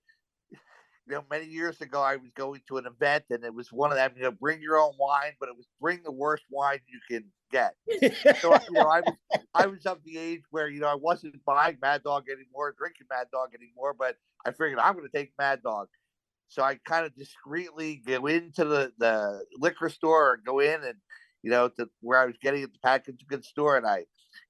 [1.10, 3.90] you know, many years ago, I was going to an event, and it was one
[3.90, 4.12] of them.
[4.16, 7.24] You know, bring your own wine, but it was bring the worst wine you can
[7.50, 7.74] get.
[8.40, 9.14] so you know, I was
[9.54, 13.08] I was of the age where you know I wasn't buying Mad Dog anymore, drinking
[13.10, 15.88] Mad Dog anymore, but I figured I'm going to take Mad Dog.
[16.50, 20.96] So I kind of discreetly go into the, the liquor store or go in and,
[21.42, 23.76] you know, to where I was getting at the packaged goods store.
[23.76, 23.98] And I,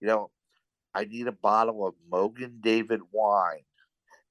[0.00, 0.30] you know,
[0.94, 3.64] I need a bottle of Mogen David wine.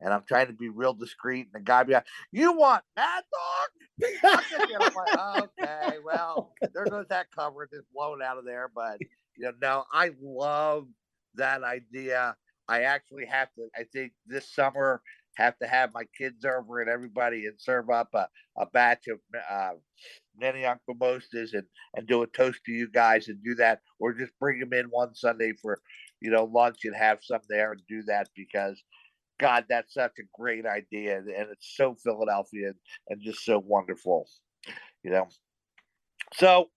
[0.01, 1.47] And I'm trying to be real discreet.
[1.53, 4.41] And the guy be like, You want Mad Dog?
[4.82, 8.72] I'm like, okay, well, there goes that cover just blown out of there.
[8.74, 8.99] But,
[9.38, 10.88] you know, no, I love
[11.36, 12.36] that idea.
[12.67, 15.01] I actually have to, I think this summer
[15.39, 18.27] have to have my kids over and everybody and serve up a,
[18.57, 19.19] a batch of
[19.49, 19.71] uh,
[20.87, 21.63] mimosas and,
[21.95, 24.85] and do a toast to you guys and do that, or just bring them in
[24.87, 25.79] one Sunday for,
[26.21, 28.81] you know, lunch and have some there and do that because,
[29.39, 32.75] God, that's such a great idea and it's so Philadelphia and,
[33.07, 34.27] and just so wonderful,
[35.03, 35.27] you know.
[36.33, 36.69] So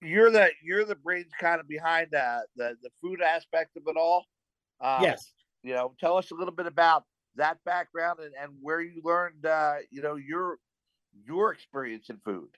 [0.00, 3.96] you're the you're the brains kind of behind the the, the food aspect of it
[3.96, 4.24] all.
[4.80, 5.32] Um, yes
[5.62, 7.04] you know, tell us a little bit about
[7.36, 10.58] that background and, and where you learned, uh, you know, your
[11.26, 12.48] your experience in food.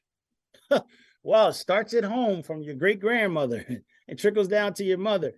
[1.22, 3.64] well, it starts at home from your great grandmother
[4.08, 5.32] and trickles down to your mother.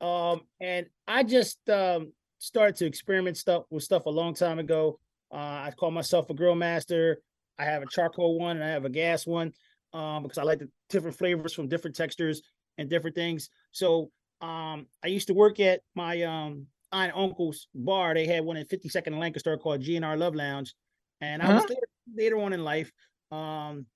[0.00, 4.98] Um, and I just um, started to experiment stuff with stuff a long time ago.
[5.32, 7.20] Uh, I call myself a grill master.
[7.58, 9.52] I have a charcoal one and I have a gas one
[9.92, 12.42] um, because I like the different flavors from different textures
[12.78, 13.48] and different things.
[13.72, 14.10] So
[14.40, 16.66] um, I used to work at my um,
[16.96, 18.14] aunt uncle's bar.
[18.14, 20.74] They had one in 52nd and Lancaster called GNR Love Lounge,
[21.20, 21.76] and I was there
[22.14, 22.90] later on in life.
[23.30, 23.86] Um,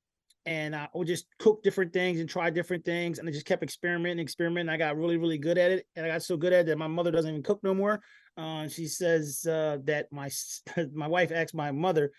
[0.47, 3.63] and I would just cook different things and try different things, and I just kept
[3.63, 4.71] experimenting, experimenting.
[4.71, 6.79] I got really, really good at it, and I got so good at it that
[6.79, 8.01] my mother doesn't even cook no more.
[8.37, 10.31] Uh, she says uh, that my
[10.95, 12.11] my wife asked my mother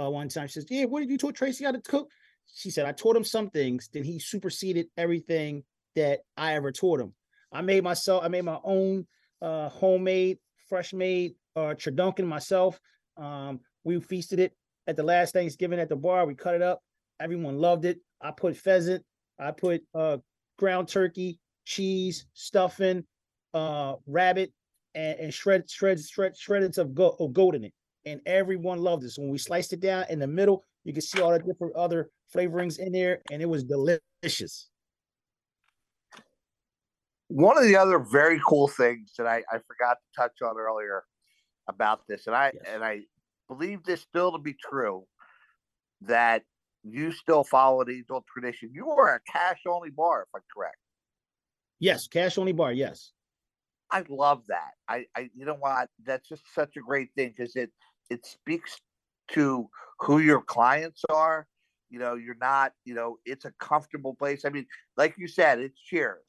[0.00, 0.46] uh, one time.
[0.48, 2.08] She says, "Yeah, what did you taught Tracy how to cook?"
[2.54, 5.64] She said, "I taught him some things, then he superseded everything
[5.94, 7.12] that I ever taught him.
[7.52, 9.06] I made myself, I made my own
[9.42, 12.80] uh, homemade, fresh made uh, turducken myself.
[13.16, 14.52] Um, we feasted it
[14.86, 16.26] at the last Thanksgiving at the bar.
[16.26, 16.80] We cut it up.
[17.20, 17.98] Everyone loved it.
[18.20, 19.04] I put pheasant.
[19.38, 20.18] I put uh,
[20.58, 23.04] ground turkey, cheese, stuffing,
[23.54, 24.52] uh, rabbit,
[24.94, 27.72] and, and shred, shred, shred, shreds of, go- goat in it.
[28.04, 29.10] And everyone loved it.
[29.10, 31.74] So when we sliced it down in the middle, you can see all the different
[31.76, 34.67] other flavorings in there, and it was delicious.
[37.28, 41.04] One of the other very cool things that I, I forgot to touch on earlier
[41.68, 42.64] about this, and I yes.
[42.66, 43.00] and I
[43.48, 45.04] believe this still to be true,
[46.02, 46.42] that
[46.82, 48.70] you still follow the old tradition.
[48.72, 50.76] You are a cash only bar, if I'm correct.
[51.80, 52.72] Yes, cash only bar.
[52.72, 53.12] Yes.
[53.90, 54.72] I love that.
[54.88, 55.88] I, I you know what?
[56.04, 57.70] That's just such a great thing because it
[58.10, 58.80] it speaks
[59.32, 59.68] to
[60.00, 61.46] who your clients are.
[61.90, 64.44] You know, you're not, you know, it's a comfortable place.
[64.44, 64.66] I mean,
[64.96, 66.22] like you said, it's cheers.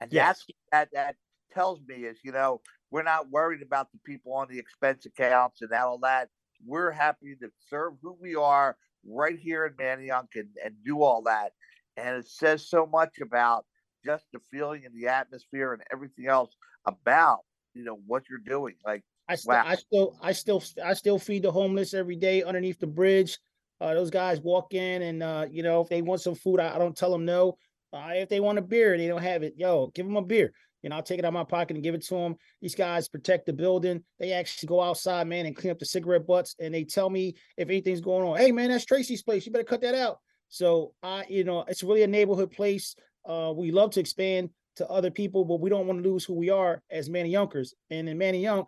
[0.00, 0.26] And yes.
[0.26, 1.16] that's that that
[1.52, 5.62] tells me is, you know, we're not worried about the people on the expense accounts
[5.62, 6.28] and all that.
[6.64, 8.76] We're happy to serve who we are
[9.06, 11.52] right here in Manayunk and, and do all that.
[11.96, 13.64] And it says so much about
[14.04, 16.54] just the feeling and the atmosphere and everything else
[16.86, 17.40] about,
[17.74, 18.74] you know, what you're doing.
[18.84, 19.64] Like I still, wow.
[19.66, 23.38] I still, I still, I still feed the homeless every day underneath the bridge.
[23.80, 26.74] Uh, those guys walk in and, uh, you know, if they want some food, I,
[26.74, 27.56] I don't tell them no.
[27.92, 30.52] Uh, if they want a beer they don't have it, yo, give them a beer.
[30.82, 32.36] You know, I'll take it out of my pocket and give it to them.
[32.62, 34.02] These guys protect the building.
[34.18, 36.54] They actually go outside, man, and clean up the cigarette butts.
[36.58, 38.38] And they tell me if anything's going on.
[38.38, 39.44] Hey, man, that's Tracy's place.
[39.44, 40.18] You better cut that out.
[40.48, 42.96] So I, you know, it's really a neighborhood place.
[43.28, 46.34] Uh, we love to expand to other people, but we don't want to lose who
[46.34, 47.74] we are as Manayunkers.
[47.90, 48.64] And in Manayunk,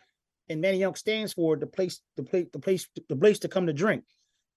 [0.49, 3.73] and Manayunk stands for the place, the place, the place, the place to come to
[3.73, 4.05] drink.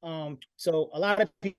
[0.03, 1.57] Um, so a lot of people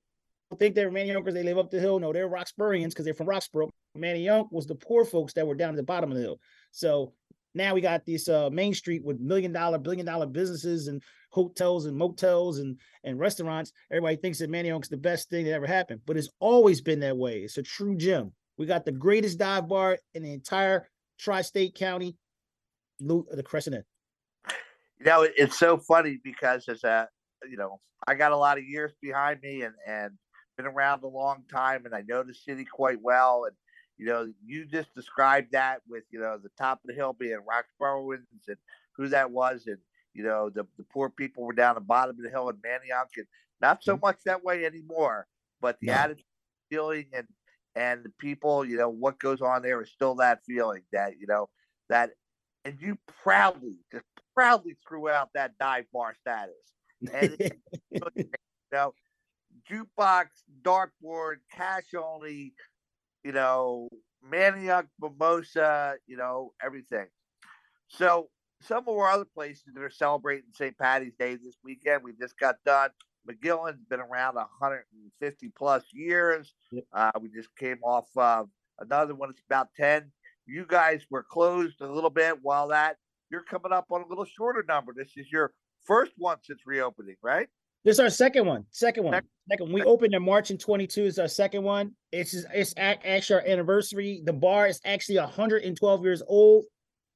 [0.54, 1.98] think they're Manayunkers, they live up the hill.
[1.98, 3.70] No, they're Roxburians because they're from Roxborough.
[3.96, 6.38] Manayunk was the poor folks that were down at the bottom of the hill.
[6.70, 7.12] So
[7.54, 11.86] now we got this uh, main street with million dollar, billion dollar businesses and hotels
[11.86, 13.72] and motels and and restaurants.
[13.90, 17.16] Everybody thinks that Manayunk's the best thing that ever happened, but it's always been that
[17.16, 17.38] way.
[17.38, 18.32] It's a true gem.
[18.58, 20.88] We got the greatest dive bar in the entire
[21.18, 22.16] tri-state county,
[23.00, 23.82] the Cresson.
[24.98, 27.08] You know, it's so funny because as a
[27.48, 30.12] you know, I got a lot of years behind me and and
[30.56, 33.44] been around a long time and I know the city quite well.
[33.44, 33.54] And,
[33.98, 37.38] you know, you just described that with, you know, the top of the hill being
[37.46, 38.56] Roxboroughans and
[38.96, 39.64] who that was.
[39.66, 39.78] And,
[40.14, 43.16] you know, the, the poor people were down the bottom of the hill in Manayunk
[43.16, 43.26] and
[43.60, 44.06] not so mm-hmm.
[44.06, 45.26] much that way anymore,
[45.60, 46.24] but the attitude,
[46.70, 47.26] feeling and,
[47.74, 51.26] and the people, you know, what goes on there is still that feeling that, you
[51.26, 51.48] know,
[51.88, 52.10] that,
[52.64, 54.04] and you proudly, just
[54.34, 56.54] proudly threw out that dive bar status.
[57.12, 57.36] And,
[57.90, 58.00] you
[58.72, 58.92] know,
[59.70, 60.26] jukebox,
[60.62, 62.54] dartboard, cash only,
[63.24, 63.88] you know,
[64.30, 67.06] Manayunk, mimosa, you know, everything.
[67.88, 68.28] So
[68.62, 70.76] some of our other places that are celebrating St.
[70.78, 72.90] Patty's Day this weekend, we just got done.
[73.28, 76.54] McGillin's been around 150 plus years.
[76.92, 78.48] Uh, we just came off of
[78.78, 79.30] another one.
[79.30, 80.10] It's about 10.
[80.46, 82.96] You guys were closed a little bit while that
[83.30, 84.92] you're coming up on a little shorter number.
[84.96, 85.52] This is your
[85.84, 87.48] first one since reopening, right?
[87.86, 88.64] This is our second one.
[88.72, 89.22] Second one.
[89.48, 89.72] Second.
[89.72, 91.04] We opened in March in 22.
[91.04, 91.92] Is our second one.
[92.10, 94.22] It's it's actually our anniversary.
[94.24, 96.64] The bar is actually 112 years old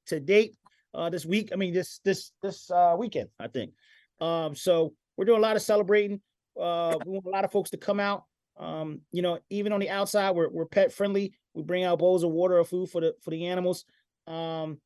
[0.07, 0.55] to date.
[0.93, 1.49] Uh, this week.
[1.51, 3.27] I mean, this this this uh weekend.
[3.37, 3.73] I think.
[4.21, 6.21] Um, so we're doing a lot of celebrating.
[6.57, 8.23] Uh, we want a lot of folks to come out.
[8.57, 11.33] Um, you know, even on the outside, we're we're pet friendly.
[11.53, 13.83] We bring out bowls of water or food for the for the animals.
[14.25, 14.79] Um,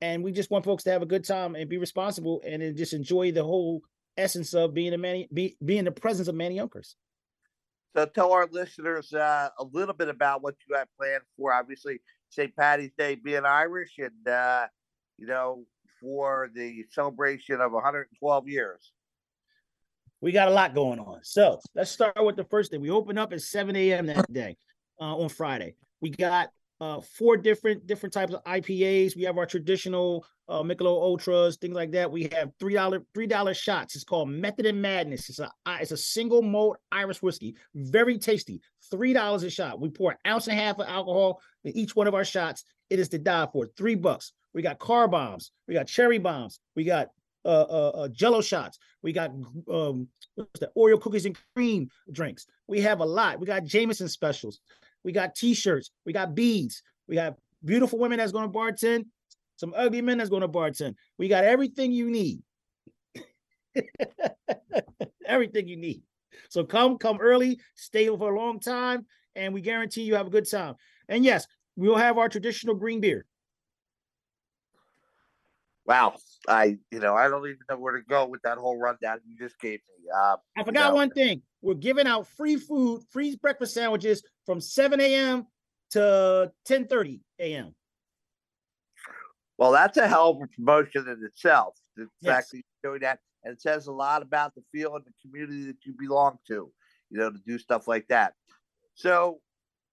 [0.00, 2.92] and we just want folks to have a good time and be responsible and just
[2.92, 3.82] enjoy the whole
[4.16, 6.94] essence of being a man, be, being the presence of Manayunkers.
[7.96, 11.52] So tell our listeners uh, a little bit about what you have planned for.
[11.52, 12.00] Obviously,
[12.30, 12.54] St.
[12.56, 14.66] Patty's Day being Irish, and uh,
[15.16, 15.64] you know
[16.00, 18.92] for the celebration of 112 years.
[20.20, 21.20] We got a lot going on.
[21.22, 22.78] So let's start with the first day.
[22.78, 24.06] We open up at 7 a.m.
[24.06, 24.56] that day
[25.00, 25.76] uh, on Friday.
[26.00, 26.48] We got
[26.80, 29.16] uh, four different different types of IPAs.
[29.16, 32.10] We have our traditional uh, Michelob Ultras, things like that.
[32.10, 33.94] We have three dollar three dollar shots.
[33.94, 35.28] It's called Method and Madness.
[35.28, 35.50] It's a
[35.80, 38.60] it's a single malt Irish whiskey, very tasty.
[38.90, 39.80] Three dollars a shot.
[39.80, 42.64] We pour an ounce and a half of alcohol in each one of our shots.
[42.90, 43.66] It is to die for.
[43.76, 44.32] Three bucks.
[44.52, 45.52] We got car bombs.
[45.66, 46.60] We got cherry bombs.
[46.76, 47.08] We got
[47.44, 48.78] uh, uh, uh Jello shots.
[49.02, 49.30] We got
[49.70, 50.74] um, what's that?
[50.76, 52.46] Oreo cookies and cream drinks.
[52.66, 53.40] We have a lot.
[53.40, 54.60] We got Jameson specials.
[55.04, 55.90] We got T-shirts.
[56.04, 56.82] We got beads.
[57.06, 59.04] We got beautiful women that's going to bartend.
[59.56, 60.94] Some ugly men that's going to bartend.
[61.18, 62.42] We got everything you need.
[65.26, 66.02] everything you need.
[66.48, 70.30] So come, come early, stay for a long time, and we guarantee you have a
[70.30, 70.74] good time.
[71.08, 71.46] And yes,
[71.76, 73.26] we'll have our traditional green beer.
[75.86, 76.14] Wow,
[76.48, 79.36] I you know I don't even know where to go with that whole rundown you
[79.36, 80.10] just gave me.
[80.14, 80.94] Uh, I forgot you know.
[80.94, 81.42] one thing.
[81.60, 85.46] We're giving out free food, free breakfast sandwiches from 7 a.m.
[85.90, 87.74] to 10:30 a.m.
[89.58, 91.76] Well, that's a hell of a promotion in itself.
[91.96, 92.34] The Yes.
[92.34, 95.12] fact that you're doing that, and it says a lot about the feel and the
[95.22, 96.72] community that you belong to.
[97.10, 98.32] You know, to do stuff like that.
[98.94, 99.40] So,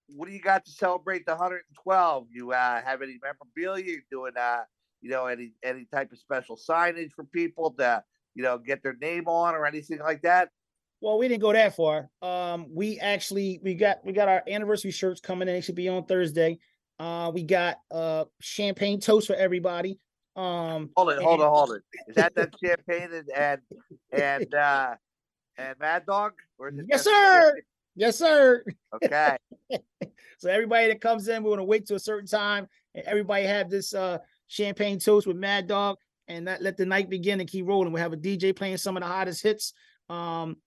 [0.08, 2.28] what do you got to celebrate the 112?
[2.32, 3.86] You uh, have any memorabilia?
[3.86, 4.64] You're doing, uh,
[5.02, 8.04] you know, any any type of special signage for people to,
[8.36, 10.50] you know, get their name on or anything like that?
[11.02, 12.10] Well, we didn't go that far.
[12.22, 15.56] Um, we actually we got we got our anniversary shirts coming in.
[15.56, 16.60] They should be on Thursday.
[17.00, 20.00] Uh, we got uh champagne toast for everybody.
[20.36, 21.82] Um, Hold it, hold and- it, hold it.
[22.08, 23.62] Is that that champagne and and
[24.12, 24.96] and uh,
[25.58, 26.34] and Mad Dog?
[26.60, 27.12] Or is it Yes, sir.
[27.12, 27.62] champagne?
[27.96, 28.64] Yes, sir.
[28.96, 29.38] Okay.
[30.38, 33.70] So everybody that comes in, we're gonna wait to a certain time, and everybody have
[33.70, 34.18] this uh
[34.52, 35.98] champagne toast with Mad Dog,
[36.28, 37.94] and that let the night begin and keep rolling.
[37.94, 39.74] We'll have a DJ playing some of the hottest hits,
[40.10, 40.58] um,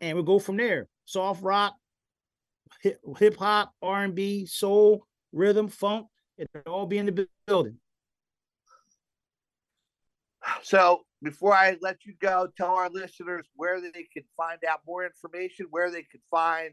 [0.00, 0.88] and we'll go from there.
[1.04, 1.74] Soft rock,
[2.82, 6.08] hip hop, R and B, soul, rhythm, funk.
[6.36, 7.78] It'll all be in the building.
[10.62, 15.04] So before I let you go, tell our listeners where they can find out more
[15.04, 16.70] information, where they can find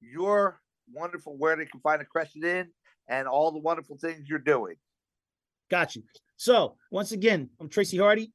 [0.00, 0.60] your
[0.92, 2.68] wonderful, where they can find a Cresson Inn
[3.08, 4.76] and all the wonderful things you're doing.
[5.70, 6.02] Got you.
[6.36, 8.32] So once again, I'm Tracy Hardy,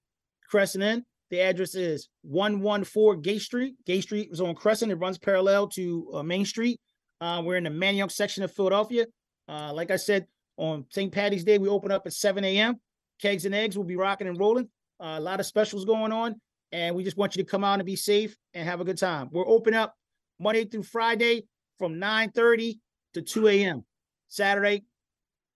[0.49, 1.05] Cresson Inn.
[1.29, 3.75] The address is 114 Gay Street.
[3.86, 4.91] Gay Street is on Cresson.
[4.91, 6.79] It runs parallel to uh, Main Street.
[7.21, 9.05] Uh, we're in the Manayunk section of Philadelphia.
[9.47, 10.27] Uh, like I said,
[10.57, 11.11] on St.
[11.11, 12.75] Patty's Day, we open up at 7 a.m.
[13.21, 14.67] Kegs and eggs will be rocking and rolling.
[14.99, 16.36] Uh, a lot of specials going on,
[16.71, 18.97] and we just want you to come out and be safe and have a good
[18.97, 19.29] time.
[19.32, 19.95] We're open up
[20.39, 21.47] Monday through Friday
[21.79, 22.79] from 9:30
[23.13, 23.86] to 2 a.m.
[24.27, 24.84] Saturday,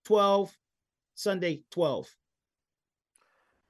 [0.04, 0.56] 12,
[1.16, 2.14] Sunday, 12.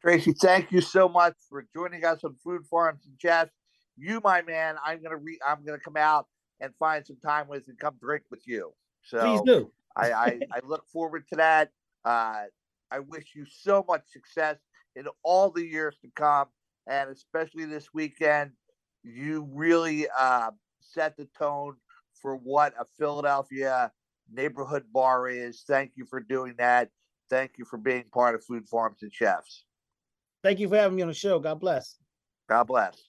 [0.02, 3.52] Tracy, thank you so much for joining us on Food Farms and Chefs.
[3.96, 6.26] You, my man, I'm gonna re I'm gonna come out
[6.60, 8.72] and find some time with and come drink with you.
[9.04, 9.70] So Please do.
[9.96, 11.70] I, I, I look forward to that.
[12.04, 12.42] Uh,
[12.90, 14.58] I wish you so much success
[14.96, 16.48] in all the years to come,
[16.88, 18.50] and especially this weekend.
[19.04, 21.76] You really uh, set the tone
[22.20, 23.92] for what a Philadelphia
[24.32, 25.62] neighborhood bar is.
[25.66, 26.90] Thank you for doing that.
[27.28, 29.64] Thank you for being part of Food Farms and Chefs.
[30.42, 31.38] Thank you for having me on the show.
[31.38, 31.96] God bless.
[32.48, 33.08] God bless.